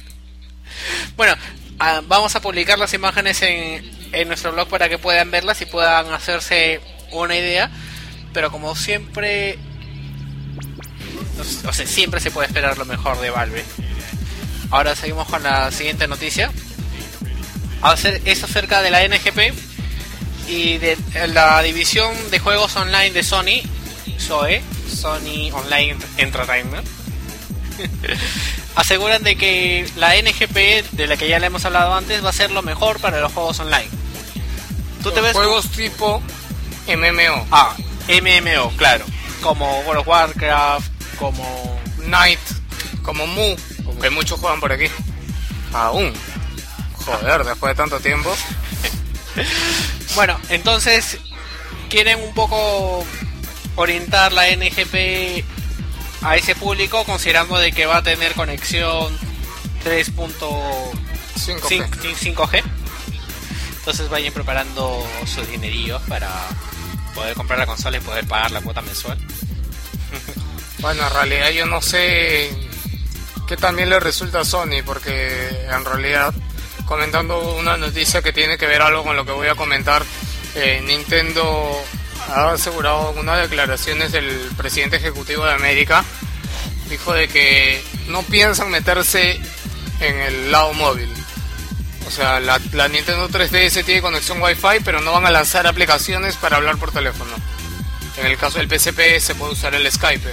[1.17, 1.35] Bueno,
[1.79, 5.67] ah, vamos a publicar las imágenes en, en nuestro blog para que puedan verlas y
[5.67, 6.81] puedan hacerse
[7.13, 7.71] una idea.
[8.33, 9.59] Pero como siempre,
[11.67, 13.65] o sea, siempre se puede esperar lo mejor de Valve.
[14.71, 16.51] Ahora seguimos con la siguiente noticia.
[18.25, 19.74] Es acerca de la NGP
[20.49, 20.97] y de
[21.29, 23.63] la división de juegos online de Sony,
[24.19, 26.87] SOE, Sony Online Entertainment.
[28.77, 32.33] Aseguran de que la NGP, de la que ya le hemos hablado antes, va a
[32.33, 33.89] ser lo mejor para los juegos online.
[35.03, 36.23] ¿Tú te ves Juegos tipo
[36.89, 37.75] MMO, Ah,
[38.09, 39.05] MMO, claro.
[39.43, 40.87] Como World of Warcraft,
[41.19, 41.75] como...
[42.07, 42.41] Night,
[43.03, 43.57] como Mu,
[44.01, 44.87] que muchos juegan por aquí.
[45.73, 46.13] Aún.
[47.05, 48.35] Joder, después de tanto tiempo.
[50.15, 51.19] Bueno, entonces
[51.91, 53.05] quieren un poco
[53.77, 55.45] orientar la NGP
[56.23, 59.17] a ese público considerando de que va a tener conexión
[59.85, 61.05] 3.5
[61.45, 62.35] 5G.
[62.35, 62.63] 5G.
[63.79, 66.31] Entonces vayan preparando sus dinerillos para
[67.15, 69.19] poder comprar la consola y poder pagar la cuota mensual.
[70.79, 72.51] Bueno, en realidad yo no sé
[73.47, 76.35] qué también le resulta a Sony, porque en realidad,
[76.85, 80.03] comentando una noticia que tiene que ver algo con lo que voy a comentar,
[80.55, 81.83] eh, Nintendo
[82.29, 86.05] ha asegurado en unas declaraciones del presidente ejecutivo de América,
[86.89, 89.41] dijo de que no piensan meterse
[90.01, 91.09] en el lado móvil.
[92.07, 96.37] O sea, la, la Nintendo 3DS tiene conexión Wi-Fi, pero no van a lanzar aplicaciones
[96.37, 97.33] para hablar por teléfono.
[98.19, 100.33] En el caso del PSP se puede usar el Skype.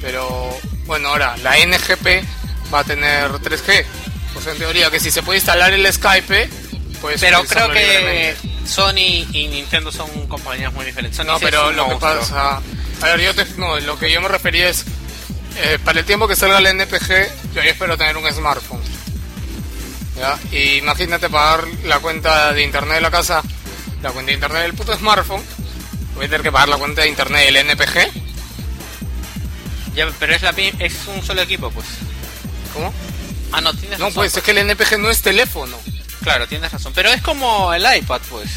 [0.00, 0.56] Pero
[0.86, 2.24] bueno, ahora la NGP
[2.72, 3.84] va a tener 3G.
[4.38, 6.48] O sea, en teoría que si se puede instalar el Skype,
[7.00, 8.36] pues Pero creo que.
[8.64, 11.16] Sony y Nintendo son compañías muy diferentes.
[11.16, 12.60] Sony No, pero lo que pasa...
[13.00, 14.84] A ver, yo te, no, lo que yo me refería es...
[15.56, 18.82] eh, para el tiempo que salga el NPG, yo espero tener un smartphone.
[20.16, 20.38] ¿Ya?
[20.52, 23.42] Y imagínate pagar la cuenta de internet de la casa,
[24.02, 25.42] la cuenta de internet del puto smartphone.
[26.14, 28.10] Voy a tener que pagar la cuenta de internet del NPG.
[29.94, 31.86] Ya, pero es, la, es un solo equipo, pues.
[32.74, 32.92] ¿Cómo?
[33.52, 34.14] Ah, no, tienes No, razón.
[34.14, 35.76] pues es que el NPG no es teléfono.
[36.22, 36.92] Claro, tienes razón.
[36.94, 38.50] Pero es como el iPad, pues.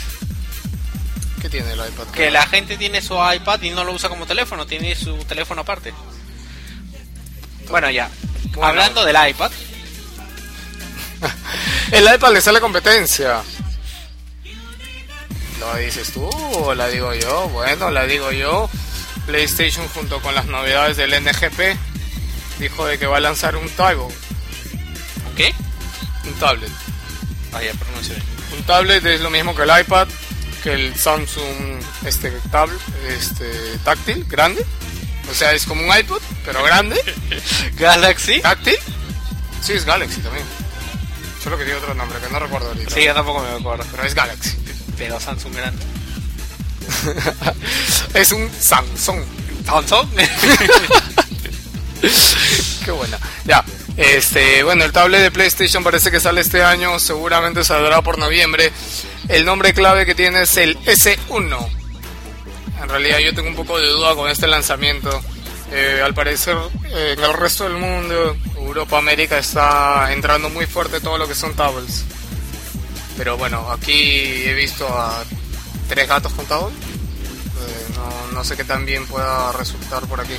[1.41, 2.07] ¿Qué tiene el iPad?
[2.13, 5.61] Que la gente tiene su iPad y no lo usa como teléfono, tiene su teléfono
[5.61, 5.93] aparte.
[7.69, 8.09] Bueno, ya.
[8.51, 8.67] Bueno.
[8.67, 9.51] Hablando del iPad,
[11.91, 13.41] El iPad le sale competencia.
[15.59, 17.47] ¿Lo dices tú o la digo yo?
[17.49, 18.69] Bueno, la digo yo.
[19.27, 21.77] PlayStation junto con las novedades del NGP
[22.59, 24.09] dijo de que va a lanzar un tablet.
[26.41, 26.71] Tablet.
[27.53, 27.71] Ah, ya.
[28.57, 30.07] Un tablet es lo mismo que el iPad,
[30.63, 34.65] que el Samsung este tablet, este táctil, grande.
[35.29, 36.99] O sea, es como un iPod, pero grande.
[37.77, 38.41] Galaxy.
[38.41, 38.75] ¿Táctil?
[39.61, 40.43] Sí, es Galaxy también.
[41.43, 42.89] Solo que tiene otro nombre que no recuerdo ahorita.
[42.89, 43.85] Sí, yo tampoco me acuerdo.
[43.91, 44.57] Pero es Galaxy.
[44.97, 45.85] Pero Samsung grande.
[48.15, 49.21] es un Samsung.
[49.63, 50.07] ¿Samsung?
[52.85, 53.19] Qué buena.
[53.45, 53.63] Ya.
[53.97, 58.71] Este, bueno, el tablet de PlayStation parece que sale este año, seguramente saldrá por noviembre.
[59.27, 61.67] El nombre clave que tiene es el S1.
[62.81, 65.21] En realidad yo tengo un poco de duda con este lanzamiento.
[65.71, 66.57] Eh, al parecer
[66.89, 71.35] eh, en el resto del mundo, Europa, América está entrando muy fuerte todo lo que
[71.35, 72.03] son tablets.
[73.17, 75.23] Pero bueno, aquí he visto a
[75.87, 76.73] tres gatos con tablet.
[76.73, 80.35] Eh, no, no sé qué tan bien pueda resultar por aquí.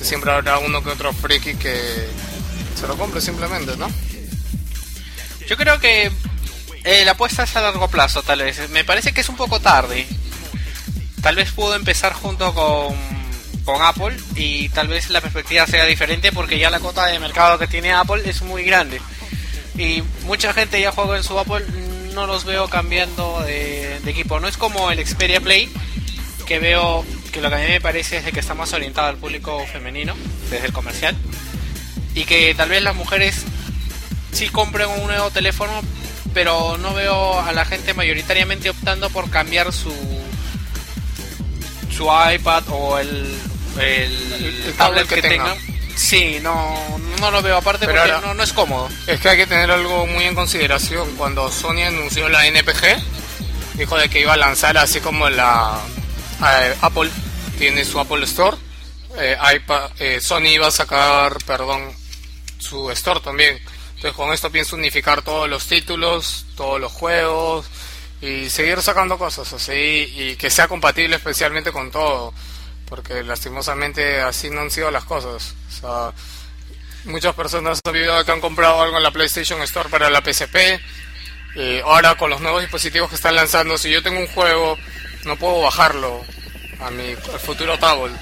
[0.00, 2.08] Siempre habrá uno que otro friki que
[2.74, 3.88] se lo compre simplemente, ¿no?
[5.48, 6.10] Yo creo que
[6.84, 8.68] eh, la apuesta es a largo plazo, tal vez.
[8.70, 10.06] Me parece que es un poco tarde.
[11.22, 12.94] Tal vez pudo empezar junto con,
[13.64, 17.58] con Apple y tal vez la perspectiva sea diferente porque ya la cota de mercado
[17.58, 19.00] que tiene Apple es muy grande.
[19.76, 21.64] Y mucha gente ya juega en su Apple,
[22.12, 24.38] no los veo cambiando de, equipo.
[24.40, 25.70] No es como el Xperia Play,
[26.46, 29.16] que veo que lo que a mí me parece es que está más orientado al
[29.16, 30.14] público femenino
[30.50, 31.16] desde el comercial
[32.14, 33.42] y que tal vez las mujeres
[34.32, 35.80] sí compren un nuevo teléfono,
[36.32, 39.92] pero no veo a la gente mayoritariamente optando por cambiar su
[41.96, 43.38] su iPad o el,
[43.78, 45.54] el, El tablet tablet que, que tenga.
[45.54, 45.74] tengan.
[45.96, 46.76] Sí, no,
[47.20, 48.88] no lo veo aparte Pero porque ahora- no, no es cómodo.
[49.06, 51.14] Es que hay que tener algo muy en consideración.
[51.16, 52.98] Cuando Sony anunció la NPG,
[53.74, 55.78] dijo de que iba a lanzar así como la
[56.44, 57.10] eh, Apple
[57.58, 58.56] tiene su Apple Store,
[59.18, 61.92] eh, iPad- eh, Sony iba a sacar, perdón,
[62.64, 63.60] su Store también.
[63.96, 67.66] Entonces con esto pienso unificar todos los títulos, todos los juegos
[68.20, 69.72] y seguir sacando cosas así
[70.16, 72.32] y que sea compatible especialmente con todo.
[72.88, 75.54] Porque lastimosamente así no han sido las cosas.
[77.04, 80.80] Muchas personas han sabido que han comprado algo en la PlayStation Store para la PSP.
[81.56, 84.76] Y ahora con los nuevos dispositivos que están lanzando, si yo tengo un juego,
[85.24, 86.22] no puedo bajarlo
[86.80, 88.12] a mi futuro tablet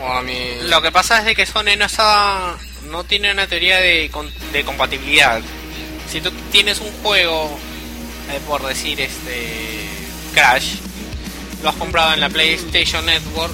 [0.00, 2.56] o a mi Lo que pasa es de que Sony no está,
[2.90, 4.10] no tiene una teoría de,
[4.52, 5.40] de compatibilidad.
[6.10, 7.58] Si tú tienes un juego,
[8.32, 9.88] eh, por decir este
[10.34, 10.76] Crash,
[11.62, 13.52] lo has comprado en la PlayStation Network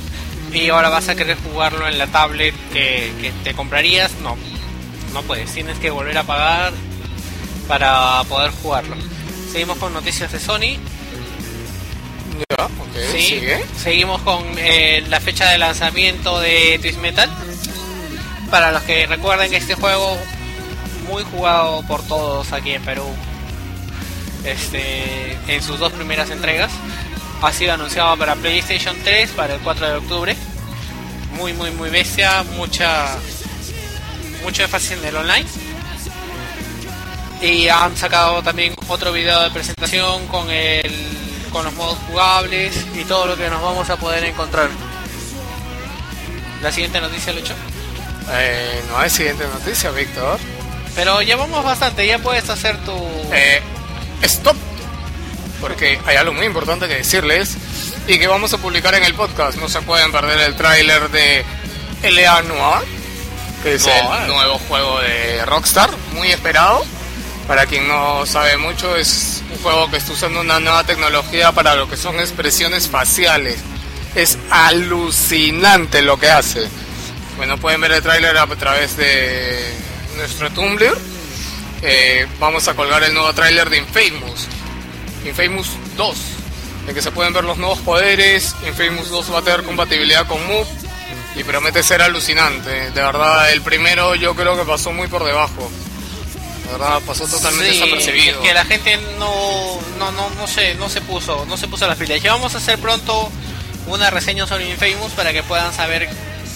[0.52, 4.36] y ahora vas a querer jugarlo en la tablet que, que te comprarías, no,
[5.14, 5.50] no puedes.
[5.52, 6.72] Tienes que volver a pagar
[7.68, 8.96] para poder jugarlo.
[9.50, 10.76] Seguimos con noticias de Sony.
[12.50, 12.70] Ya, ok,
[13.12, 13.60] Sí, sigue.
[13.82, 17.30] seguimos con eh, la fecha de lanzamiento de Twist Metal.
[18.52, 20.14] Para los que recuerden este juego
[21.08, 23.06] muy jugado por todos aquí en Perú.
[24.44, 26.70] Este, en sus dos primeras entregas.
[27.40, 30.36] Ha sido anunciado para PlayStation 3 para el 4 de octubre.
[31.34, 33.16] Muy muy muy bestia, mucha
[34.42, 35.46] mucho énfasis en el online.
[37.40, 40.92] Y han sacado también otro video de presentación con el
[41.50, 44.68] con los modos jugables y todo lo que nos vamos a poder encontrar.
[46.60, 47.54] La siguiente noticia, Lucho.
[48.30, 50.38] Eh, no hay siguiente noticia, Víctor.
[50.94, 52.92] Pero ya vamos bastante, ya puedes hacer tu...
[53.32, 53.62] Eh,
[54.22, 54.56] stop.
[55.60, 57.56] Porque hay algo muy importante que decirles
[58.06, 59.58] y que vamos a publicar en el podcast.
[59.58, 61.44] No se pueden perder el tráiler de
[62.02, 62.42] L.A.
[62.42, 62.84] Noir,
[63.62, 64.22] que es Noir.
[64.22, 66.84] el nuevo juego de Rockstar, muy esperado.
[67.46, 71.74] Para quien no sabe mucho, es un juego que está usando una nueva tecnología para
[71.74, 73.58] lo que son expresiones faciales.
[74.14, 76.68] Es alucinante lo que hace.
[77.36, 79.72] Bueno, pueden ver el tráiler a través de
[80.16, 80.96] nuestro Tumblr.
[81.82, 84.46] Eh, vamos a colgar el nuevo tráiler de Infamous.
[85.26, 86.16] Infamous 2.
[86.88, 88.54] En que se pueden ver los nuevos poderes.
[88.66, 90.66] Infamous 2 va a tener compatibilidad con Move.
[91.34, 92.90] Y promete ser alucinante.
[92.90, 95.70] De verdad, el primero yo creo que pasó muy por debajo.
[96.66, 98.42] De verdad, pasó totalmente Sí, desapercibido.
[98.42, 101.86] es que la gente no, no, no, no se, no se puso, no se puso
[101.86, 102.20] las pilas.
[102.22, 103.30] Ya vamos a hacer pronto
[103.86, 106.08] una reseña sobre Infamous para que puedan saber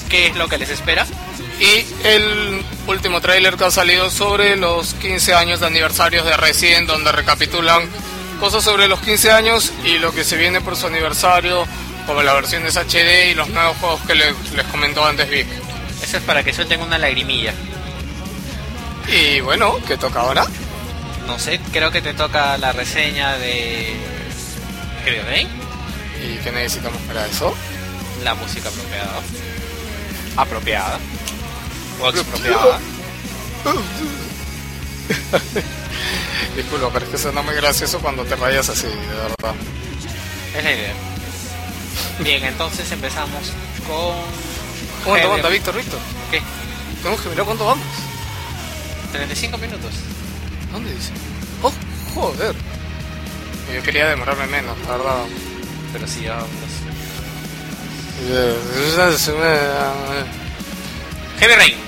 [0.08, 1.06] qué es lo que les espera.
[1.60, 6.86] Y el último tráiler que ha salido sobre los 15 años de aniversarios de Resident,
[6.86, 7.82] donde recapitulan
[8.40, 11.66] cosas sobre los 15 años y lo que se viene por su aniversario,
[12.06, 15.46] como las versiones HD y los nuevos juegos que le- les comentó antes Vic.
[16.02, 17.54] Eso es para que suelten una lagrimilla.
[19.08, 20.46] Y bueno, ¿qué toca ahora?
[21.26, 23.94] No sé, creo que te toca la reseña de
[25.04, 25.48] Heavy Rain,
[26.22, 27.54] ¿Y qué necesitamos para eso?
[28.24, 29.20] la música apropiada.
[30.36, 30.98] Apropiada.
[32.00, 32.80] O expropiada.
[36.56, 39.54] Disculpa, pero es que suena muy gracioso cuando te rayas así, de verdad.
[40.56, 40.94] Es la idea.
[42.20, 43.52] Bien, entonces empezamos
[43.86, 44.16] con.
[45.04, 45.98] ¿Cuánto aguanta, Víctor, Víctor?
[46.30, 46.40] ¿Qué?
[47.02, 47.84] Tenemos que mirar cuánto vamos.
[49.12, 49.92] 35 minutos.
[50.72, 51.10] ¿Dónde dice?
[51.62, 51.72] Oh,
[52.14, 52.54] joder.
[53.74, 55.24] Yo quería demorarme menos, la verdad.
[55.92, 56.48] Pero sí, ya vamos.
[58.24, 59.42] うるさいですよね。
[59.42, 59.48] ね。
[61.38, 61.85] ヘベレイン。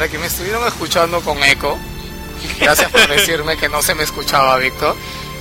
[0.00, 1.78] Para que me estuvieron escuchando con eco,
[2.58, 4.96] gracias por decirme que no se me escuchaba, Víctor.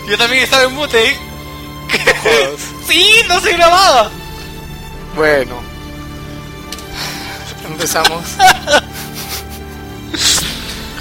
[0.06, 1.16] Yo también estaba en mute.
[2.24, 2.60] Jodas.
[2.86, 4.12] Sí, no se grababa.
[5.16, 5.62] Bueno,
[7.70, 8.22] empezamos.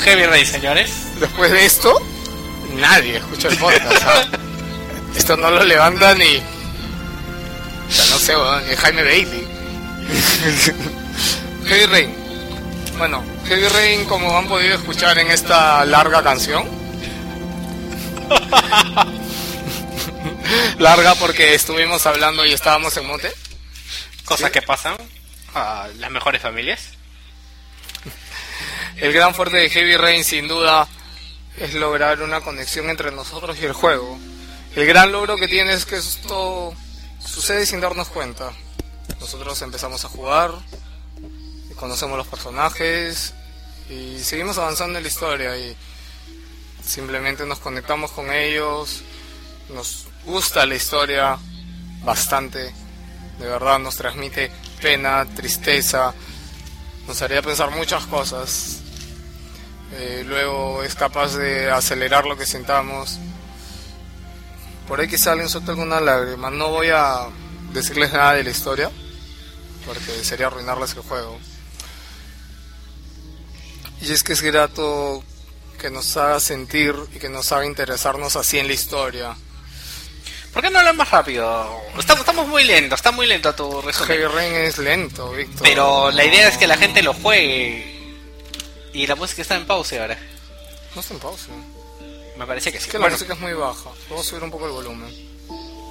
[0.04, 0.92] Heavy Rain, señores.
[1.18, 2.00] Después de esto,
[2.76, 4.04] nadie escucha el podcast.
[4.06, 4.24] ¿ah?
[5.16, 6.36] Esto no lo levanta ni.
[6.36, 8.34] O sea, no sé,
[8.70, 9.48] ni Jaime Bailey.
[11.66, 12.14] Heavy Rain.
[12.98, 16.68] Bueno, Heavy Rain, como han podido escuchar en esta larga canción.
[20.78, 23.32] larga porque estuvimos hablando y estábamos en mote.
[24.26, 24.98] Cosas que pasan
[25.54, 26.90] a las mejores familias.
[28.98, 30.86] El gran fuerte de Heavy Rain, sin duda,
[31.56, 34.18] es lograr una conexión entre nosotros y el juego.
[34.76, 36.74] El gran logro que tiene es que esto
[37.18, 38.52] sucede sin darnos cuenta.
[39.20, 40.50] Nosotros empezamos a jugar,
[41.78, 43.32] conocemos los personajes
[43.88, 45.76] y seguimos avanzando en la historia y
[46.84, 49.02] simplemente nos conectamos con ellos,
[49.70, 51.38] nos gusta la historia
[52.04, 52.74] bastante,
[53.38, 54.50] de verdad nos transmite
[54.82, 56.12] pena, tristeza,
[57.06, 58.80] nos haría pensar muchas cosas.
[59.92, 63.18] Eh, luego es capaz de acelerar lo que sintamos.
[64.86, 66.50] Por ahí quizá alguien suelta alguna lágrima.
[66.50, 67.26] No voy a
[67.72, 68.90] decirles nada de la historia,
[69.86, 71.38] porque sería arruinarles el juego.
[74.00, 75.22] Y es que es grato
[75.78, 79.36] que nos haga sentir y que nos haga interesarnos así en la historia.
[80.52, 81.80] ¿Por qué no hablan más rápido?
[81.98, 84.08] Estamos, estamos muy lentos, está muy lento tu resumen.
[84.08, 85.62] Heavy Rain es lento, Víctor.
[85.62, 88.16] Pero la idea es que la gente lo juegue.
[88.92, 90.18] Y la música está en pausa ahora.
[90.94, 91.48] No está en pausa.
[92.36, 92.86] Me parece que sí.
[92.86, 93.90] Es que la música es muy baja.
[94.08, 95.10] Puedo subir un poco el volumen.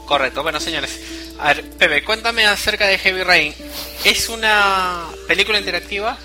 [0.06, 0.44] correcto.
[0.44, 1.00] Bueno, señores.
[1.40, 3.56] A ver, Pepe, cuéntame acerca de Heavy Rain.
[4.04, 6.18] ¿Es una película interactiva?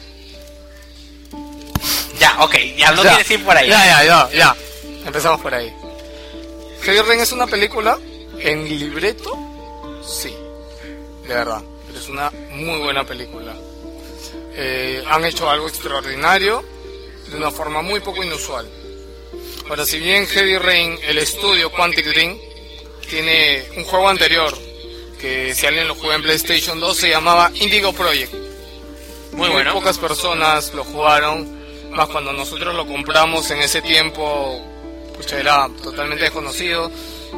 [2.22, 2.54] Ya, ok.
[2.76, 3.10] Ya no Ya.
[3.10, 3.68] quieres ir por ahí.
[3.68, 4.56] Ya, ya, ya, ya.
[5.04, 5.74] Empezamos por ahí.
[6.82, 7.98] Heavy Rain es una película
[8.38, 9.36] en libreto,
[10.06, 10.32] sí,
[11.26, 11.62] de verdad.
[11.86, 13.54] Pero es una muy buena película.
[14.54, 16.62] Eh, han hecho algo extraordinario
[17.28, 18.68] de una forma muy poco inusual.
[19.68, 22.38] Ahora, si bien Heavy Rain, el estudio Quantic Dream,
[23.08, 24.56] tiene un juego anterior
[25.20, 28.32] que si alguien lo juega en PlayStation 2 se llamaba Indigo Project.
[29.32, 29.72] Muy bueno.
[29.72, 31.61] pocas personas lo jugaron,
[31.92, 34.60] más cuando nosotros lo compramos en ese tiempo,
[35.16, 36.90] pucha, era totalmente desconocido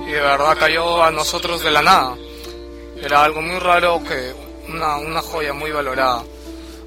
[0.07, 2.17] y de verdad cayó a nosotros de la nada.
[3.03, 4.33] Era algo muy raro que
[4.69, 6.25] una, una joya muy valorada.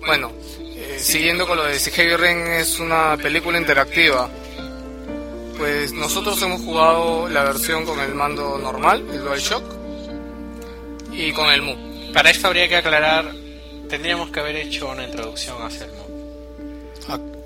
[0.06, 4.30] Bueno, eh, siguiendo con lo de si Heavy Rain es una película interactiva,
[5.58, 9.64] pues nosotros hemos jugado la versión con el mando normal, el DualShock,
[11.12, 12.12] y con el Move.
[12.14, 13.34] Para esto habría que aclarar.
[13.90, 17.37] Tendríamos que haber hecho una introducción hacia el mod.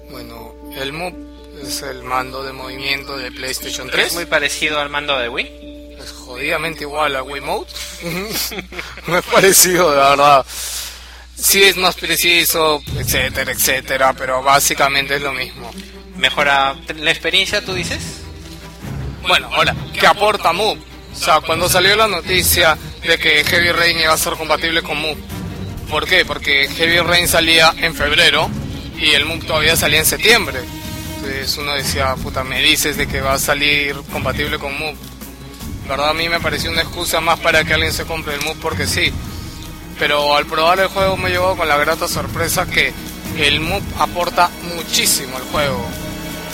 [0.76, 1.16] El Move
[1.64, 4.08] es el mando de movimiento de PlayStation 3.
[4.08, 5.98] Es muy parecido al mando de Wii.
[6.00, 7.74] Es jodidamente igual a Wiimote.
[9.08, 10.46] no es parecido, de verdad.
[11.36, 15.72] Sí es más preciso, etcétera, etcétera, pero básicamente es lo mismo.
[16.16, 18.00] Mejora la experiencia, tú dices.
[19.28, 20.80] Bueno, ahora, ¿qué aporta Move?
[21.14, 24.98] O sea, cuando salió la noticia de que Heavy Rain iba a ser compatible con
[24.98, 25.18] Move,
[25.90, 26.26] ¿por qué?
[26.26, 28.50] Porque Heavy Rain salía en febrero
[29.02, 30.60] y el Move todavía salía en septiembre.
[31.16, 34.96] Entonces uno decía, puta, me dices de que va a salir compatible con Move.
[35.88, 38.42] La verdad a mí me pareció una excusa más para que alguien se compre el
[38.42, 39.12] Move porque sí.
[40.00, 42.94] Pero al probar el juego me llevó con la grata sorpresa que
[43.38, 45.84] el Move aporta muchísimo al juego.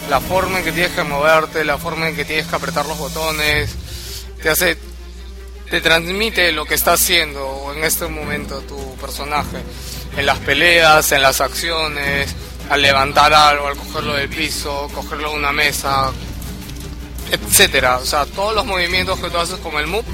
[0.10, 2.98] La forma en que tienes que moverte, la forma en que tienes que apretar los
[2.98, 3.76] botones,
[4.42, 4.78] te hace,
[5.70, 9.58] te transmite lo que está haciendo en este momento tu personaje.
[10.18, 12.36] En las peleas, en las acciones,
[12.70, 16.12] al levantar algo, al cogerlo del piso, cogerlo de una mesa,
[17.32, 17.98] etcétera.
[17.98, 20.06] O sea, todos los movimientos que tú haces con el move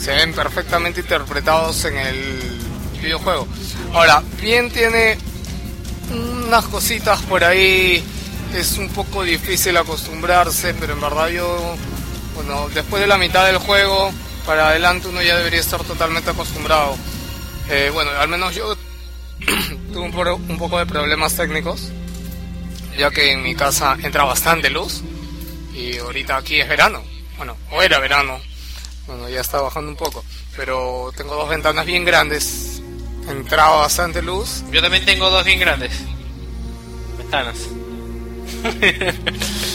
[0.00, 2.58] se ven perfectamente interpretados en el
[3.02, 3.46] videojuego.
[3.92, 5.18] Ahora, bien tiene
[6.46, 8.02] unas cositas por ahí,
[8.54, 11.76] es un poco difícil acostumbrarse, pero en verdad yo,
[12.34, 14.10] bueno, después de la mitad del juego,
[14.46, 16.96] para adelante uno ya debería estar totalmente acostumbrado.
[17.68, 18.74] Eh, bueno, al menos yo
[19.92, 21.90] tuve un, un poco de problemas técnicos,
[22.96, 25.02] ya que en mi casa entra bastante luz
[25.74, 27.02] y ahorita aquí es verano.
[27.36, 28.40] Bueno, o era verano.
[29.06, 30.24] Bueno, ya está bajando un poco.
[30.56, 32.82] Pero tengo dos ventanas bien grandes.
[33.28, 34.64] Entraba bastante luz.
[34.72, 35.92] Yo también tengo dos bien grandes.
[37.16, 37.56] Ventanas.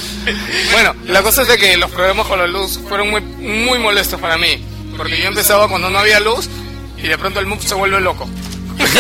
[0.72, 4.20] Bueno, la cosa es de que los problemas con la luz fueron muy, muy molestos
[4.22, 4.64] para mí.
[4.96, 6.50] Porque yo empezaba cuando no había luz
[6.98, 8.28] y de pronto el MUP se vuelve loco.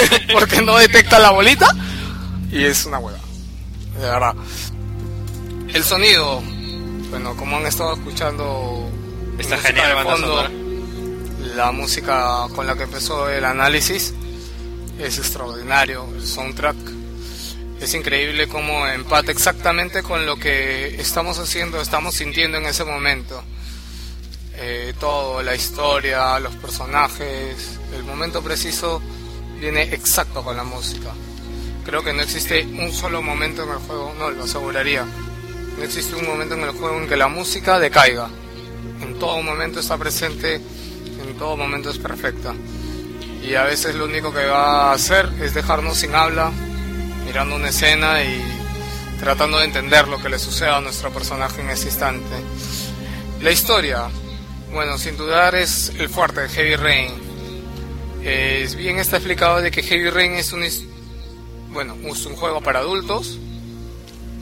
[0.33, 1.67] porque no detecta la bolita
[2.51, 3.19] y es una hueva.
[3.99, 4.35] de verdad.
[5.73, 6.41] El sonido,
[7.09, 8.91] bueno, como han estado escuchando
[9.39, 10.47] Está genial de fondo,
[11.55, 14.13] la música con la que empezó el análisis
[14.99, 16.75] es extraordinario, el soundtrack
[17.81, 23.43] es increíble cómo empata exactamente con lo que estamos haciendo, estamos sintiendo en ese momento.
[24.55, 29.01] Eh, todo, la historia, los personajes, el momento preciso
[29.63, 31.13] viene exacto con la música.
[31.85, 35.05] Creo que no existe un solo momento en el juego, no, lo aseguraría.
[35.77, 38.27] No existe un momento en el juego en que la música decaiga.
[39.01, 42.53] En todo momento está presente, en todo momento es perfecta.
[43.41, 46.51] Y a veces lo único que va a hacer es dejarnos sin habla,
[47.25, 48.43] mirando una escena y
[49.21, 52.35] tratando de entender lo que le sucede a nuestro personaje en ese instante.
[53.41, 54.09] La historia,
[54.73, 57.22] bueno, sin dudar es el fuerte de Heavy Rain.
[58.23, 60.63] Es bien está explicado de que Heavy Rain es un,
[61.71, 63.37] bueno, es un juego para adultos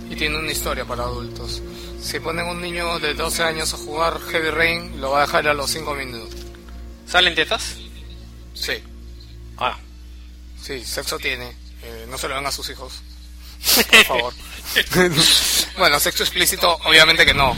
[0.09, 1.61] y tiene una historia para adultos.
[2.01, 5.47] Si ponen un niño de 12 años a jugar Heavy Rain, lo va a dejar
[5.47, 6.39] a los 5 minutos.
[7.07, 7.75] ¿Salen tetas?
[8.53, 8.73] Sí,
[9.57, 9.77] Ah.
[10.61, 11.55] sí, sexo tiene.
[11.83, 13.01] Eh, no se lo den a sus hijos.
[13.91, 14.33] Por favor.
[15.77, 17.55] bueno, sexo explícito, obviamente que no.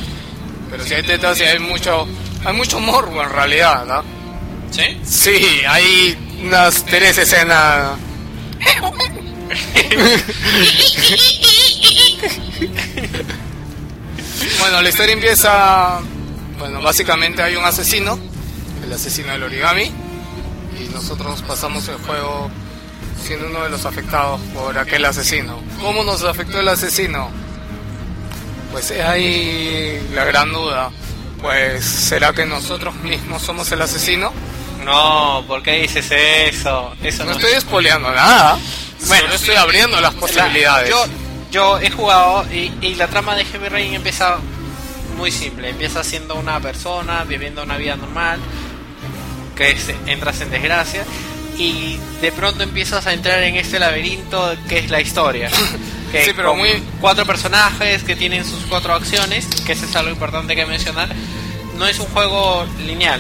[0.69, 2.07] Pero si hay tetas y hay mucho,
[2.45, 4.22] hay mucho morbo en realidad, ¿no?
[4.73, 4.99] ¿Sí?
[5.05, 7.91] Sí, hay unas tres escenas.
[14.59, 15.99] bueno, la historia empieza.
[16.57, 18.17] Bueno, básicamente hay un asesino,
[18.83, 19.91] el asesino del origami,
[20.79, 22.49] y nosotros pasamos el juego
[23.23, 25.61] siendo uno de los afectados por aquel asesino.
[25.81, 27.29] ¿Cómo nos afectó el asesino?
[28.71, 30.89] Pues es ahí la gran duda.
[31.43, 34.31] Pues, ¿será que nosotros mismos somos el asesino?
[34.83, 36.93] No, ¿por qué dices eso?
[37.03, 38.57] Eso No no, estoy spoileando nada.
[39.07, 40.89] Bueno, Solo estoy abriendo las La- posibilidades.
[40.89, 41.05] yo,
[41.51, 44.37] yo he jugado y, y la trama de Heavy Rain empieza
[45.17, 45.69] muy simple.
[45.69, 48.39] Empieza siendo una persona viviendo una vida normal,
[49.55, 51.03] que es- entras en desgracia
[51.57, 55.49] y de pronto empiezas a entrar en este laberinto que es la historia.
[56.13, 59.95] Que Sí, pero con muy- cuatro personajes que tienen sus cuatro acciones, que eso es
[59.95, 61.09] algo importante que mencionar.
[61.79, 63.19] No es un juego lineal.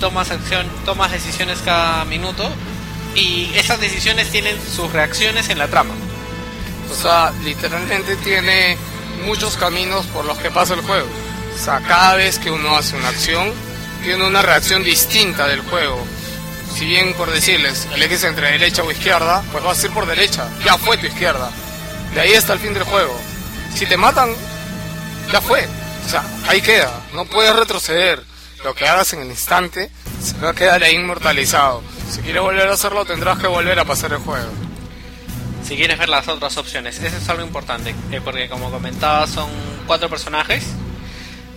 [0.00, 2.48] Tomas acción, tomas decisiones cada minuto
[3.14, 5.94] y esas decisiones tienen sus reacciones en la trama.
[6.90, 8.76] O sea, literalmente tiene
[9.26, 11.08] muchos caminos por los que pasa el juego.
[11.54, 13.52] O sea, cada vez que uno hace una acción,
[14.02, 15.98] tiene una reacción distinta del juego.
[16.74, 20.48] Si bien, por decirles, eliges entre derecha o izquierda, pues vas a ir por derecha.
[20.64, 21.50] Ya fue tu izquierda.
[22.14, 23.18] De ahí hasta el fin del juego.
[23.74, 24.30] Si te matan,
[25.32, 25.66] ya fue.
[26.06, 26.92] O sea, ahí queda.
[27.12, 28.24] No puedes retroceder.
[28.64, 29.90] Lo que hagas en el instante
[30.20, 31.82] se va a quedar ahí inmortalizado.
[32.10, 34.50] Si quieres volver a hacerlo, tendrás que volver a pasar el juego.
[35.66, 36.98] si quieres ver las otras opciones.
[36.98, 39.50] Eso es algo importante, eh, porque como comentaba son
[39.86, 40.64] cuatro personajes.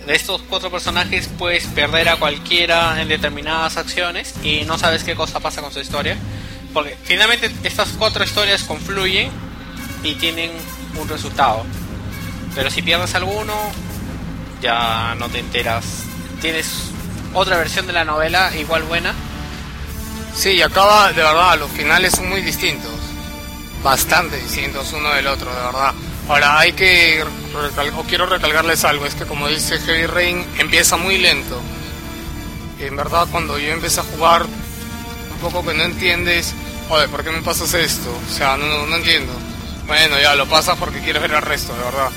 [0.06, 5.14] De estos cuatro personajes puedes perder a cualquiera en determinadas acciones y no sabes qué
[5.14, 6.16] cosa pasa con su historia.
[6.74, 9.30] Porque finalmente estas cuatro historias confluyen
[10.02, 10.50] y tienen
[11.00, 11.64] un resultado.
[12.54, 13.54] Pero si pierdes alguno,
[14.60, 15.84] ya no te enteras.
[16.42, 16.90] Tienes
[17.32, 19.14] otra versión de la novela igual buena.
[20.34, 22.92] Sí, acaba, de verdad, los finales son muy distintos.
[23.82, 25.94] Bastante distintos uno del otro, de verdad.
[26.28, 27.24] Ahora, hay que,
[27.96, 31.60] o quiero recalcarles algo, es que como dice Heavy Rain, empieza muy lento.
[32.80, 36.54] En verdad, cuando yo empecé a jugar, un poco que no entiendes,
[36.88, 38.10] joder, ¿por qué me pasas esto?
[38.10, 39.32] O sea, no entiendo.
[39.86, 42.10] Bueno, ya lo pasas porque quieres ver el resto, de verdad.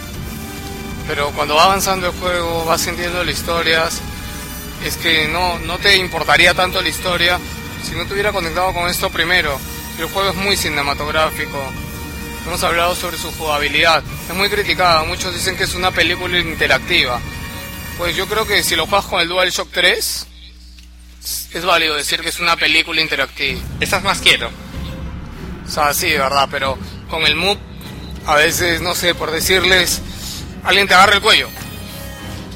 [1.07, 4.01] Pero cuando va avanzando el juego, vas sintiendo las historias,
[4.85, 7.39] es que no, no te importaría tanto la historia
[7.83, 9.59] si no te hubiera conectado con esto primero.
[9.99, 11.59] El juego es muy cinematográfico.
[12.45, 14.03] Hemos hablado sobre su jugabilidad.
[14.29, 15.03] Es muy criticada.
[15.03, 17.19] Muchos dicen que es una película interactiva.
[17.97, 20.27] Pues yo creo que si lo juegas con el DualShock 3,
[21.53, 23.59] es válido decir que es una película interactiva.
[23.79, 24.49] Estás más quieto.
[25.65, 26.77] O sea, sí, de verdad, pero
[27.09, 27.59] con el Move,
[28.27, 30.01] a veces, no sé, por decirles,
[30.63, 31.49] alguien te agarra el cuello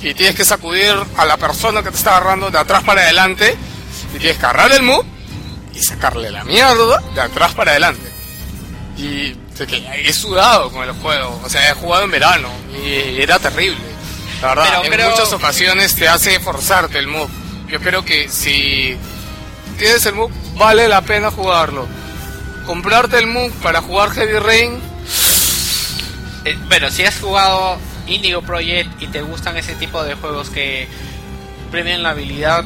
[0.02, 3.56] y tienes que sacudir a la persona que te está agarrando de atrás para adelante
[4.16, 5.06] y tienes que agarrar el Move
[5.76, 8.10] y sacarle la mierda de atrás para adelante.
[8.98, 9.36] Y
[10.06, 12.50] he sudado con el juego, o sea, he jugado en verano
[12.84, 13.78] y era terrible.
[14.42, 17.30] La verdad, Pero en creo- muchas ocasiones te hace forzarte el Move.
[17.68, 18.96] Yo creo que si
[19.78, 21.88] tienes el Move, vale la pena jugarlo
[22.66, 24.80] comprarte el MOOC para jugar Heavy Rain,
[26.46, 27.78] Eh, bueno, si has jugado
[28.10, 30.88] Indigo Project y te gustan ese tipo de juegos que
[31.72, 32.66] premian la habilidad,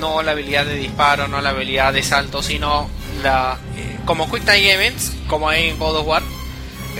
[0.00, 2.88] no la habilidad de disparo, no la habilidad de salto, sino
[3.22, 6.22] la eh, como Quick Time Events, como hay en God of War,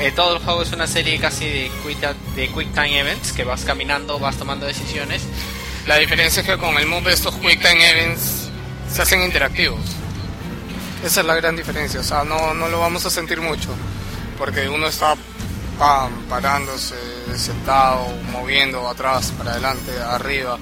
[0.00, 1.98] eh, todo el juego es una serie casi de quick,
[2.36, 5.22] de quick time events, que vas caminando, vas tomando decisiones.
[5.88, 8.48] La diferencia es que con el move estos Quick Time Events
[8.92, 9.80] se hacen interactivos.
[11.04, 13.70] Esa es la gran diferencia, o sea, no, no lo vamos a sentir mucho,
[14.36, 15.16] porque uno está
[16.28, 16.96] parándose,
[17.36, 20.58] sentado, moviendo atrás, para adelante, arriba,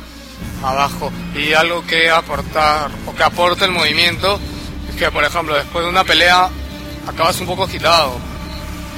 [0.63, 4.39] abajo, y algo que aportar, o que aporta el movimiento,
[4.91, 6.49] es que por ejemplo después de una pelea
[7.07, 8.17] acabas un poco agitado,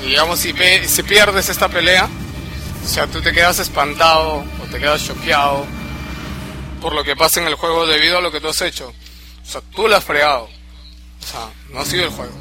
[0.02, 0.52] y digamos si,
[0.86, 2.08] si pierdes esta pelea,
[2.84, 5.66] o sea, tú te quedas espantado o te quedas choqueado
[6.80, 8.88] por lo que pasa en el juego debido a lo que tú has hecho.
[8.88, 10.44] O sea, tú la has fregado.
[10.44, 12.32] O sea, no ha sido el juego.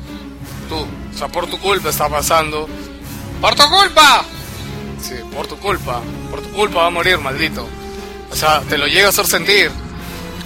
[0.69, 0.85] Tú.
[1.13, 2.67] O sea, por tu culpa está pasando.
[3.41, 4.25] ¡Por tu culpa!
[5.01, 6.01] Sí, por tu culpa.
[6.29, 7.67] Por tu culpa va a morir, maldito.
[8.31, 9.71] O sea, te lo llega a hacer sentir.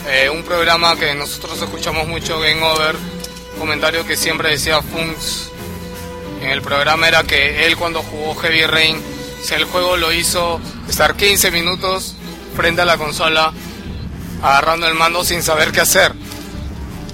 [0.07, 2.95] Eh, un programa que nosotros escuchamos mucho, Game Over,
[3.59, 5.51] comentario que siempre decía Funks
[6.41, 9.01] en el programa era que él cuando jugó Heavy Rain,
[9.41, 12.15] sea, el juego lo hizo estar 15 minutos
[12.55, 13.53] frente a la consola
[14.41, 16.13] agarrando el mando sin saber qué hacer.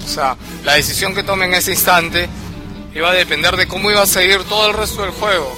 [0.04, 2.28] O sea, la decisión que tome en ese instante
[2.94, 5.54] iba a depender de cómo iba a seguir todo el resto del juego.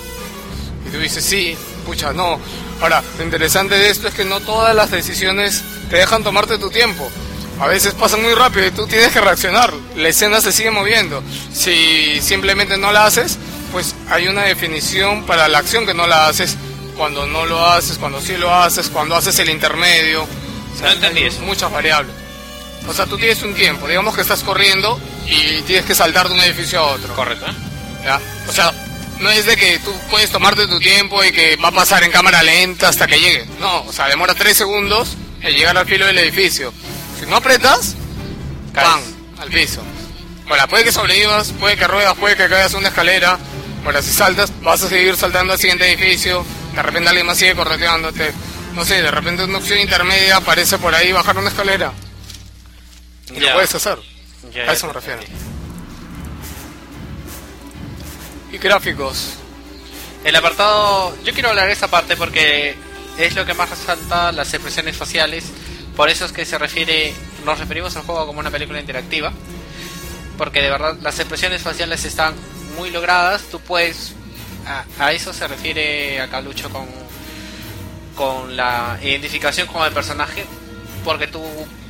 [0.87, 2.39] Y tú dices, sí, pucha, no.
[2.81, 6.70] Ahora, lo interesante de esto es que no todas las decisiones te dejan tomarte tu
[6.70, 7.11] tiempo.
[7.61, 9.72] A veces pasan muy rápido y tú tienes que reaccionar.
[9.97, 11.22] La escena se sigue moviendo.
[11.53, 13.37] Si simplemente no la haces,
[13.70, 16.57] pues hay una definición para la acción que no la haces.
[16.97, 20.22] Cuando no lo haces, cuando sí lo haces, cuando haces el intermedio.
[20.22, 21.43] O sea, No entendí hay eso.
[21.43, 22.14] Muchas variables.
[22.89, 23.87] O sea, tú tienes un tiempo.
[23.87, 27.14] Digamos que estás corriendo y tienes que saltar de un edificio a otro.
[27.14, 27.55] Correcto, ¿eh?
[28.05, 28.20] ¿ya?
[28.49, 28.72] O sea,
[29.20, 32.10] no es de que tú puedes tomarte tu tiempo y que va a pasar en
[32.10, 33.46] cámara lenta hasta que llegue.
[33.60, 36.72] No, o sea, demora tres segundos en llegar al filo del edificio.
[37.18, 37.96] Si no apretas.
[38.74, 39.00] ¡pam!
[39.38, 39.82] al piso.
[40.48, 43.38] Bueno, puede que sobrevivas, puede que ruedas, puede que caigas una escalera.
[43.84, 46.44] Bueno, si saltas, vas a seguir saltando al siguiente edificio.
[46.74, 48.32] De repente alguien más sigue correteándote.
[48.74, 51.92] No sé, de repente una opción intermedia aparece por ahí bajar una escalera.
[53.34, 53.98] Y lo puedes hacer.
[54.66, 55.20] A eso me refiero.
[58.53, 59.34] Y gráficos.
[60.24, 62.74] El apartado, yo quiero hablar de esta parte porque
[63.16, 65.44] es lo que más resalta las expresiones faciales.
[65.96, 69.32] Por eso es que se refiere, nos referimos al juego como una película interactiva.
[70.36, 72.34] Porque de verdad las expresiones faciales están
[72.76, 73.42] muy logradas.
[73.51, 74.14] Tú puedes,
[74.66, 76.86] a, a eso se refiere acá Lucho con,
[78.16, 80.44] con la identificación con el personaje.
[81.05, 81.42] Porque tú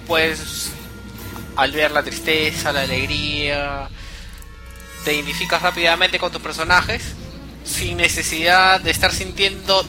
[0.06, 0.72] puedes,
[1.56, 3.88] al ver la tristeza, la alegría,
[5.04, 7.02] te identificas rápidamente con tus personajes
[7.64, 9.84] sin necesidad de estar sintiendo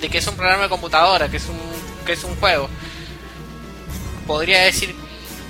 [0.00, 1.58] de que es un programa de computadora, que es un,
[2.06, 2.68] que es un juego.
[4.26, 4.94] Podría decir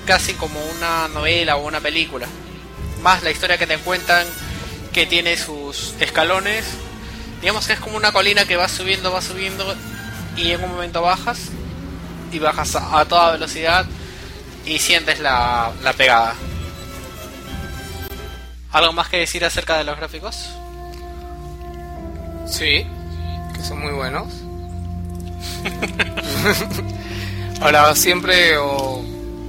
[0.07, 2.27] casi como una novela o una película.
[3.03, 4.27] Más la historia que te cuentan
[4.93, 6.65] que tiene sus escalones.
[7.41, 9.75] Digamos que es como una colina que va subiendo, va subiendo
[10.37, 11.49] y en un momento bajas
[12.33, 13.87] y bajas a, a toda velocidad
[14.67, 16.35] y sientes la, la pegada.
[18.73, 20.51] ¿Algo más que decir acerca de los gráficos?
[22.47, 22.87] Sí,
[23.55, 24.29] que son muy buenos.
[27.61, 29.05] Ahora, siempre o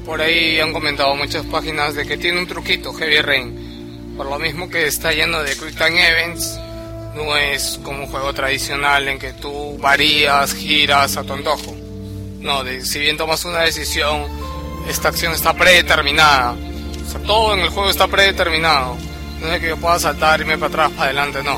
[0.05, 4.13] por ahí han comentado muchas páginas de que tiene un truquito Heavy Rain.
[4.17, 6.59] Por lo mismo que está lleno de Quick Time Events,
[7.15, 11.76] no es como un juego tradicional en que tú varías, giras a tu antojo.
[12.39, 14.26] No, de, si bien tomas una decisión,
[14.89, 16.53] esta acción está predeterminada.
[16.53, 18.97] O sea, todo en el juego está predeterminado.
[19.41, 21.57] No es que yo pueda saltar, irme para atrás, para adelante, no.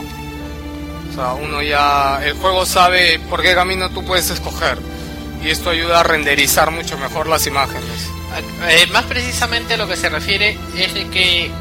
[1.12, 4.78] O sea, uno ya, el juego sabe por qué camino tú puedes escoger.
[5.44, 8.10] Y esto ayuda a renderizar mucho mejor las imágenes.
[8.68, 11.52] Eh, más precisamente lo que se refiere es que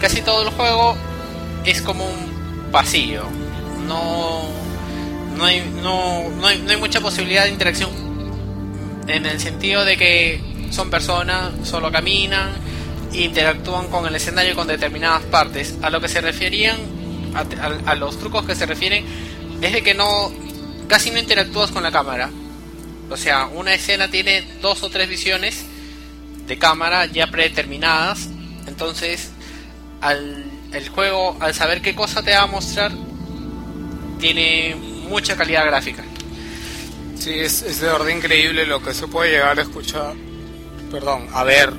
[0.00, 0.96] casi todo el juego
[1.64, 3.24] es como un pasillo.
[3.86, 4.42] No,
[5.36, 7.90] no, hay, no, no, hay, mucha posibilidad de interacción
[9.06, 12.50] en el sentido de que son personas, solo caminan,
[13.12, 15.76] interactúan con el escenario con determinadas partes.
[15.82, 16.76] A lo que se referían,
[17.34, 19.04] a, los trucos que se refieren,
[19.60, 20.32] es de que no
[20.88, 22.30] casi no interactúas con la cámara.
[23.10, 25.64] O sea, una escena tiene dos o tres visiones
[26.46, 28.28] de cámara ya predeterminadas.
[28.66, 29.30] Entonces,
[30.00, 32.92] al, el juego, al saber qué cosa te va a mostrar,
[34.18, 34.74] tiene
[35.08, 36.02] mucha calidad gráfica.
[37.18, 40.14] Sí, es, es de verdad increíble lo que se puede llegar a escuchar,
[40.90, 41.72] perdón, a ver,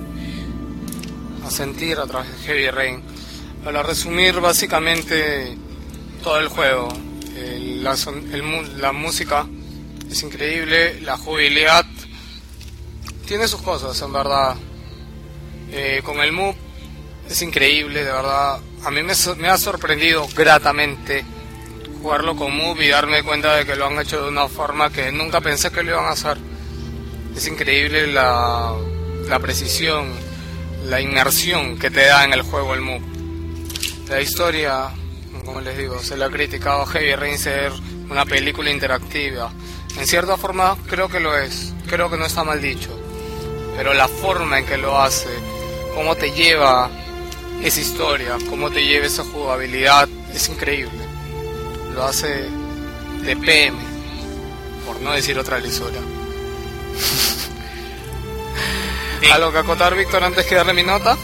[1.47, 3.01] a sentir a través de Heavy Rain.
[3.63, 5.57] Para resumir básicamente
[6.23, 6.87] todo el juego,
[7.35, 9.45] el- la, el la música
[10.09, 11.85] es increíble, la jugabilidad
[13.25, 14.55] tiene sus cosas, en verdad.
[15.71, 16.55] Eh, con el move
[17.29, 18.59] es increíble, de verdad.
[18.83, 21.25] A mí me, me ha sorprendido gratamente
[22.01, 25.11] jugarlo con Move y darme cuenta de que lo han hecho de una forma que
[25.11, 26.37] nunca pensé que lo iban a hacer.
[27.35, 28.73] Es increíble la,
[29.27, 30.13] la precisión,
[30.87, 33.01] la inmersión que te da en el juego el Move.
[34.09, 34.89] La historia,
[35.45, 37.73] como les digo, se le ha criticado a Heavy Rain ser
[38.09, 39.51] una película interactiva.
[39.99, 42.89] En cierta forma creo que lo es, creo que no está mal dicho.
[43.75, 45.29] Pero la forma en que lo hace,
[45.93, 46.89] cómo te lleva
[47.61, 51.03] esa historia, cómo te lleva esa jugabilidad, es increíble.
[51.93, 52.45] Lo hace
[53.23, 53.77] de PM,
[54.85, 55.99] por no decir otra lisura.
[59.21, 59.33] Bien.
[59.33, 61.17] ¿Algo que acotar, Víctor, antes que darle mi nota?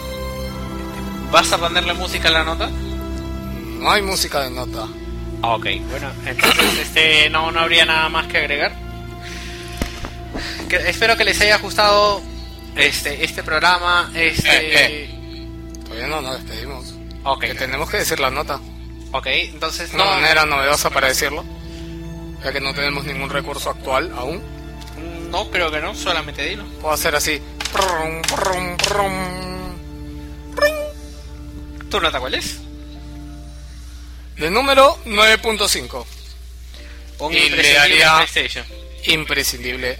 [1.31, 2.69] ¿Vas a ponerle música a la nota?
[2.69, 4.87] No hay música de nota.
[5.41, 8.73] Ah, Ok, bueno, entonces este no, no habría nada más que agregar.
[10.69, 12.21] Que- espero que les haya gustado
[12.75, 14.09] este este programa.
[14.15, 15.03] Este.
[15.03, 15.09] Eh,
[15.83, 16.93] Todavía no nos despedimos.
[17.23, 18.59] Ok, Que tenemos que decir la nota.
[19.11, 20.11] ok, entonces Una no.
[20.11, 21.43] manera novedosa para decirlo.
[22.43, 24.41] Ya que no tenemos ningún recurso actual aún.
[25.29, 26.63] No, creo que no, solamente dilo.
[26.81, 27.41] Puedo hacer así.
[31.89, 32.57] ¿Tu nota cuál es?
[34.37, 36.05] De número 9.5.
[37.19, 38.65] Un Y le imprescindible daría- PlayStation.
[39.05, 39.99] Imprescindible.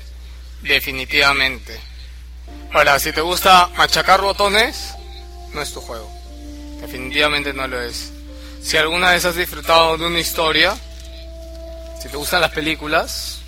[0.62, 1.80] Definitivamente.
[2.72, 4.94] Ahora, si te gusta machacar botones,
[5.54, 6.10] no es tu juego.
[6.82, 8.12] Definitivamente no lo es.
[8.64, 10.76] Si alguna vez has disfrutado de una historia,
[12.02, 13.40] si te gustan las películas,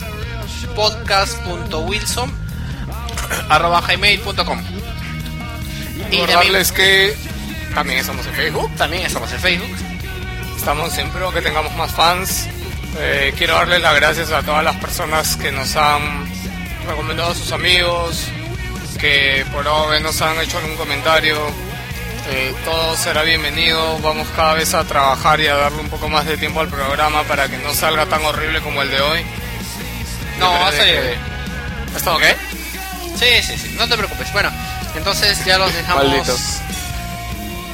[0.75, 2.40] podcast.wilson
[3.49, 4.63] arroba gmail.com.
[6.11, 7.15] Y Recordarles que
[7.75, 8.75] también estamos en Facebook.
[8.77, 9.77] también estamos en Facebook.
[10.57, 12.49] Estamos en pro que tengamos más fans.
[12.99, 16.29] Eh, quiero darles las gracias a todas las personas que nos han
[16.87, 18.27] recomendado a sus amigos,
[19.01, 21.37] que por ahora nos han hecho algún comentario.
[22.29, 23.99] Eh, todo será bienvenido.
[24.01, 27.23] Vamos cada vez a trabajar y a darle un poco más de tiempo al programa
[27.25, 29.21] para que no salga tan horrible como el de hoy.
[30.39, 31.17] No, va a salir.
[31.97, 32.23] ¿Está ok?
[33.19, 34.33] Sí, sí, sí, no te preocupes.
[34.33, 34.51] Bueno,
[34.95, 36.05] entonces ya los dejamos.
[36.05, 36.41] Malditos.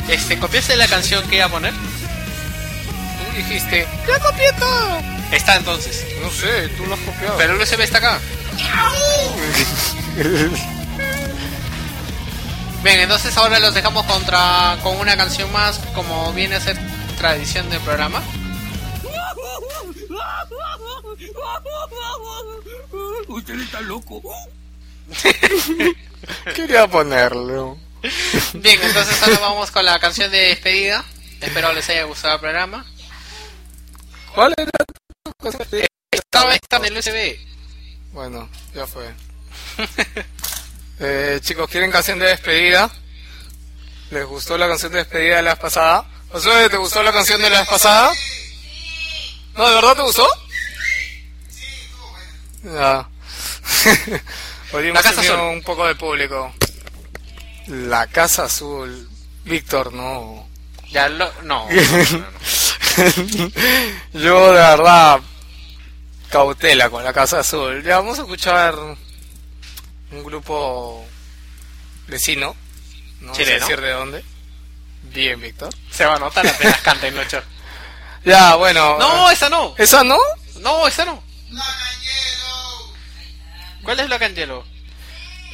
[0.08, 1.72] Este, ¿copiaste la canción que iba a poner?
[1.72, 5.00] Tú dijiste, ya copié todo.
[5.32, 6.04] Está entonces.
[6.22, 7.36] No sé, tú lo has copiado.
[7.36, 8.20] Pero el USB está acá.
[12.82, 16.78] Bien, entonces ahora los dejamos contra con una canción más, como viene a ser
[17.18, 18.22] tradición del programa.
[23.28, 24.22] Usted está loco.
[26.54, 27.78] Quería ponerlo.
[28.54, 31.04] Bien, entonces ahora vamos con la canción de despedida.
[31.40, 32.86] Espero les haya gustado el programa.
[34.34, 34.70] ¿Cuál era
[35.22, 35.58] tu cosa?
[36.10, 37.38] Estaba está en el USB.
[38.12, 39.12] Bueno, ya fue.
[40.98, 42.90] Eh, chicos, ¿quieren canción de despedida?
[44.10, 46.08] ¿Les gustó la canción de despedida de la vez pasada?
[46.30, 48.10] Josué, ¿te gustó la canción de la vez pasada?
[49.56, 50.26] ¿No, de verdad te gustó?
[52.64, 53.08] Ya.
[54.72, 55.38] Hoy La Casa Azul.
[55.40, 56.52] un poco de público.
[57.68, 59.08] La Casa Azul.
[59.44, 60.48] Víctor, no.
[60.90, 61.68] Ya lo no.
[61.68, 63.50] no, no, no.
[64.20, 65.20] Yo de verdad
[66.30, 67.82] cautela con la Casa Azul.
[67.82, 71.06] Ya vamos a escuchar un grupo
[72.06, 72.54] vecino,
[73.20, 73.60] no sé Chileno.
[73.60, 74.24] decir de dónde.
[75.02, 75.72] Bien, Víctor.
[75.90, 77.42] Se va a notar apenas canten Lucho.
[78.24, 78.98] Ya, bueno.
[78.98, 79.72] No, esa no.
[79.78, 80.18] ¿Esa no?
[80.56, 81.22] No, esa no.
[83.86, 84.64] ¿Cuál es Black Angelo?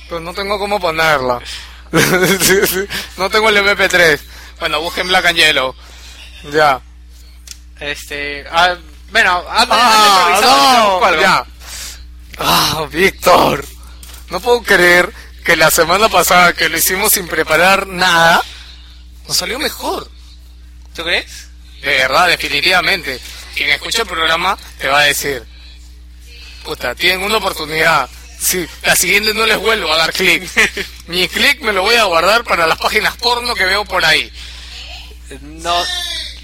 [0.09, 1.41] Pero no tengo cómo ponerla.
[3.19, 4.19] No tengo el MP3.
[4.59, 5.75] Bueno, busquen Black and Yellow.
[6.51, 6.81] Ya.
[7.79, 8.47] Este.
[8.51, 8.75] Ah,
[9.11, 11.45] bueno, Ah, improvisando, no, ya.
[12.39, 13.65] Ah, Víctor.
[14.31, 15.13] No puedo creer
[15.45, 18.43] que la semana pasada que lo hicimos sin preparar nada,
[19.29, 20.11] nos salió mejor.
[20.97, 21.49] ¿Tú crees?
[21.83, 23.21] De verdad, definitivamente.
[23.55, 25.45] Quien escucha el programa te va a decir,
[26.65, 28.09] puta, tienen una oportunidad.
[28.43, 30.43] Sí, la siguiente no les vuelvo a dar clic.
[31.07, 34.33] Mi clic me lo voy a guardar para las páginas porno que veo por ahí.
[35.41, 35.81] No.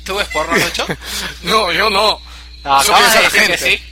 [0.04, 0.86] ¿Tú ves porno, Lucho?
[1.42, 2.20] No, yo no.
[2.64, 3.58] Ah, Eso acabas piensa de la gente.
[3.58, 3.82] sí.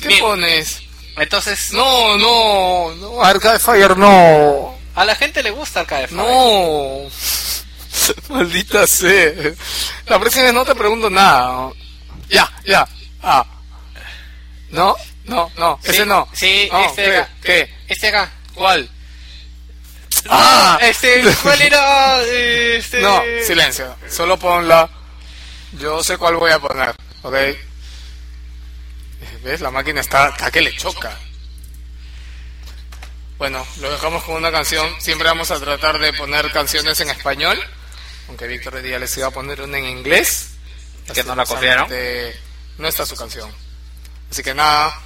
[0.00, 0.20] ¿Qué Bien.
[0.20, 0.82] pones?
[1.16, 4.78] Entonces, No, no, no, Arcade Fire no.
[4.94, 6.18] a la gente le gusta Arcade Fire.
[6.20, 7.08] No.
[8.28, 9.32] Maldita sea.
[10.06, 11.70] La próxima vez no te pregunto nada.
[12.28, 12.86] Ya, ya.
[13.22, 13.44] Ah.
[14.70, 14.94] No,
[15.28, 15.78] no, no.
[15.82, 16.28] Sí, ese no.
[16.32, 17.16] sí, No, este ¿qué?
[17.16, 17.30] acá.
[17.42, 17.74] ¿Qué?
[17.88, 18.30] Este acá.
[18.54, 18.90] ¿Cuál?
[20.28, 22.22] Ah, este, ¿cuál era?
[22.22, 23.00] Este...
[23.00, 23.96] No, silencio.
[24.10, 24.88] Solo ponla.
[25.72, 26.94] Yo sé cuál voy a poner.
[27.22, 27.34] ¿Ok?
[29.44, 29.60] ¿Ves?
[29.60, 31.16] La máquina está, está que le choca.
[33.38, 35.00] Bueno, lo dejamos con una canción.
[35.00, 37.58] Siempre vamos a tratar de poner canciones en español.
[38.28, 40.50] Aunque Víctor hoy día les iba a poner una en inglés.
[41.14, 41.88] Que no la copiaron.
[42.78, 43.50] No está su canción.
[44.30, 45.00] Así que nada,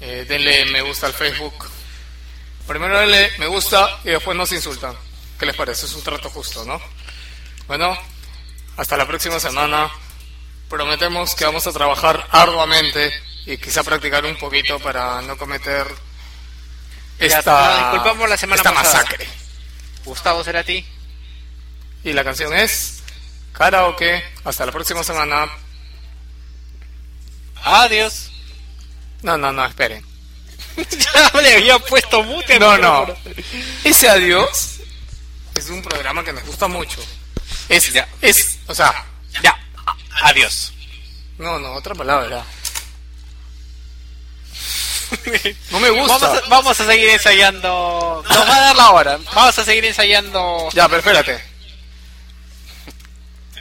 [0.00, 1.68] eh, denle me gusta al Facebook.
[2.66, 4.94] Primero denle me gusta y después nos insultan.
[5.38, 5.86] ¿Qué les parece?
[5.86, 6.80] Es un trato justo, ¿no?
[7.66, 7.96] Bueno,
[8.76, 9.90] hasta la próxima semana.
[10.68, 13.10] Prometemos que vamos a trabajar arduamente
[13.46, 15.86] y quizá practicar un poquito para no cometer
[17.18, 19.02] esta, nos disculpamos la semana esta pasada.
[19.02, 19.28] masacre.
[20.04, 20.84] Gustavo Cerati.
[22.04, 23.02] Y la canción es
[23.52, 24.22] Karaoke.
[24.44, 25.48] Hasta la próxima semana.
[27.64, 28.27] Adiós.
[29.22, 30.04] No, no, no, esperen.
[30.76, 32.58] ya le había puesto mute.
[32.58, 33.06] No, no.
[33.84, 34.76] Ese adiós
[35.54, 37.00] es un programa que nos gusta mucho.
[37.68, 38.08] Es, Ya.
[38.22, 39.04] es, o sea,
[39.42, 39.58] Ya.
[40.22, 40.72] Adiós.
[41.38, 42.44] no, no, otra palabra.
[45.70, 46.18] No me gusta.
[46.18, 48.22] Vamos a, vamos a seguir ensayando.
[48.28, 49.18] Nos va a dar la hora.
[49.34, 50.68] Vamos a seguir ensayando.
[50.74, 51.42] Ya, pero espérate.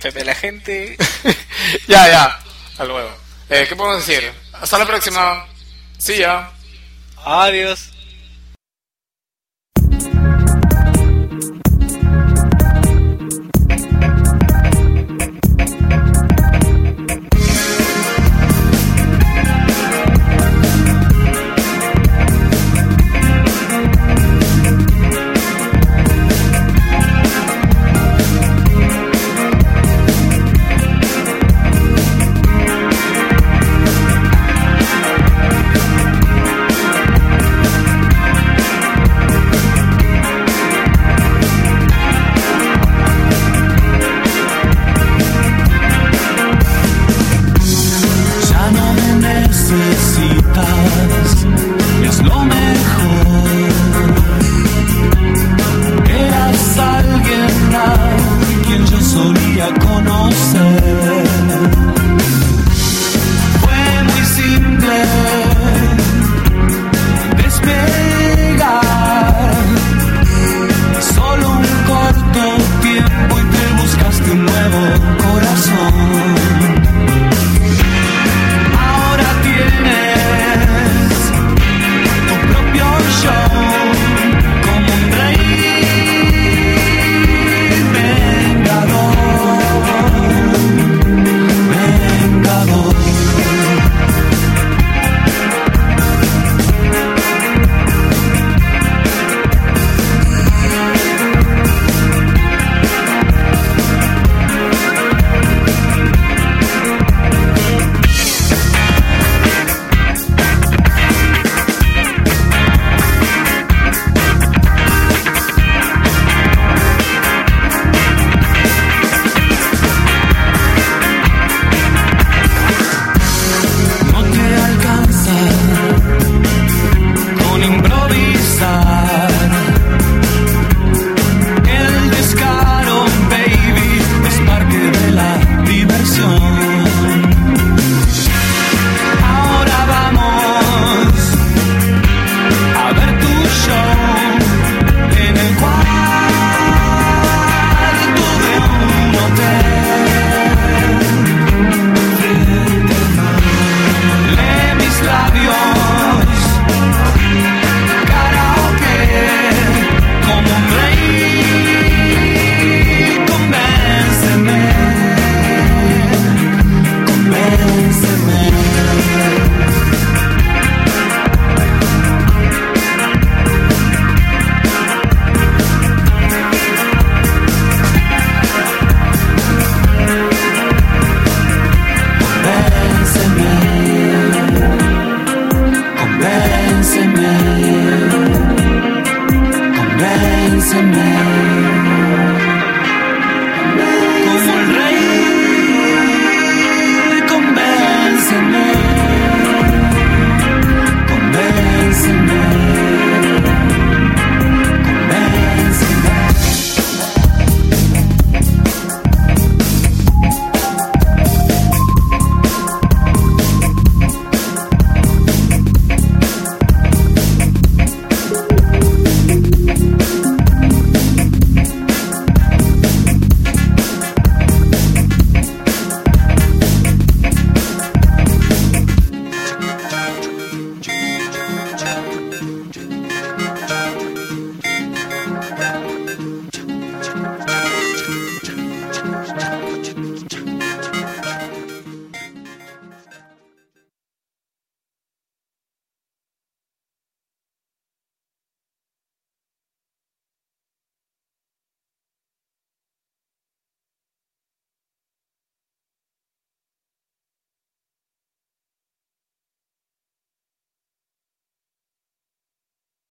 [0.01, 0.97] Pepe, la gente.
[1.87, 2.39] ya, ya.
[2.71, 3.15] Hasta luego.
[3.49, 4.31] Eh, ¿Qué podemos decir?
[4.61, 5.45] Hasta la próxima.
[5.97, 6.51] Sí, ya.
[7.25, 7.91] Adiós.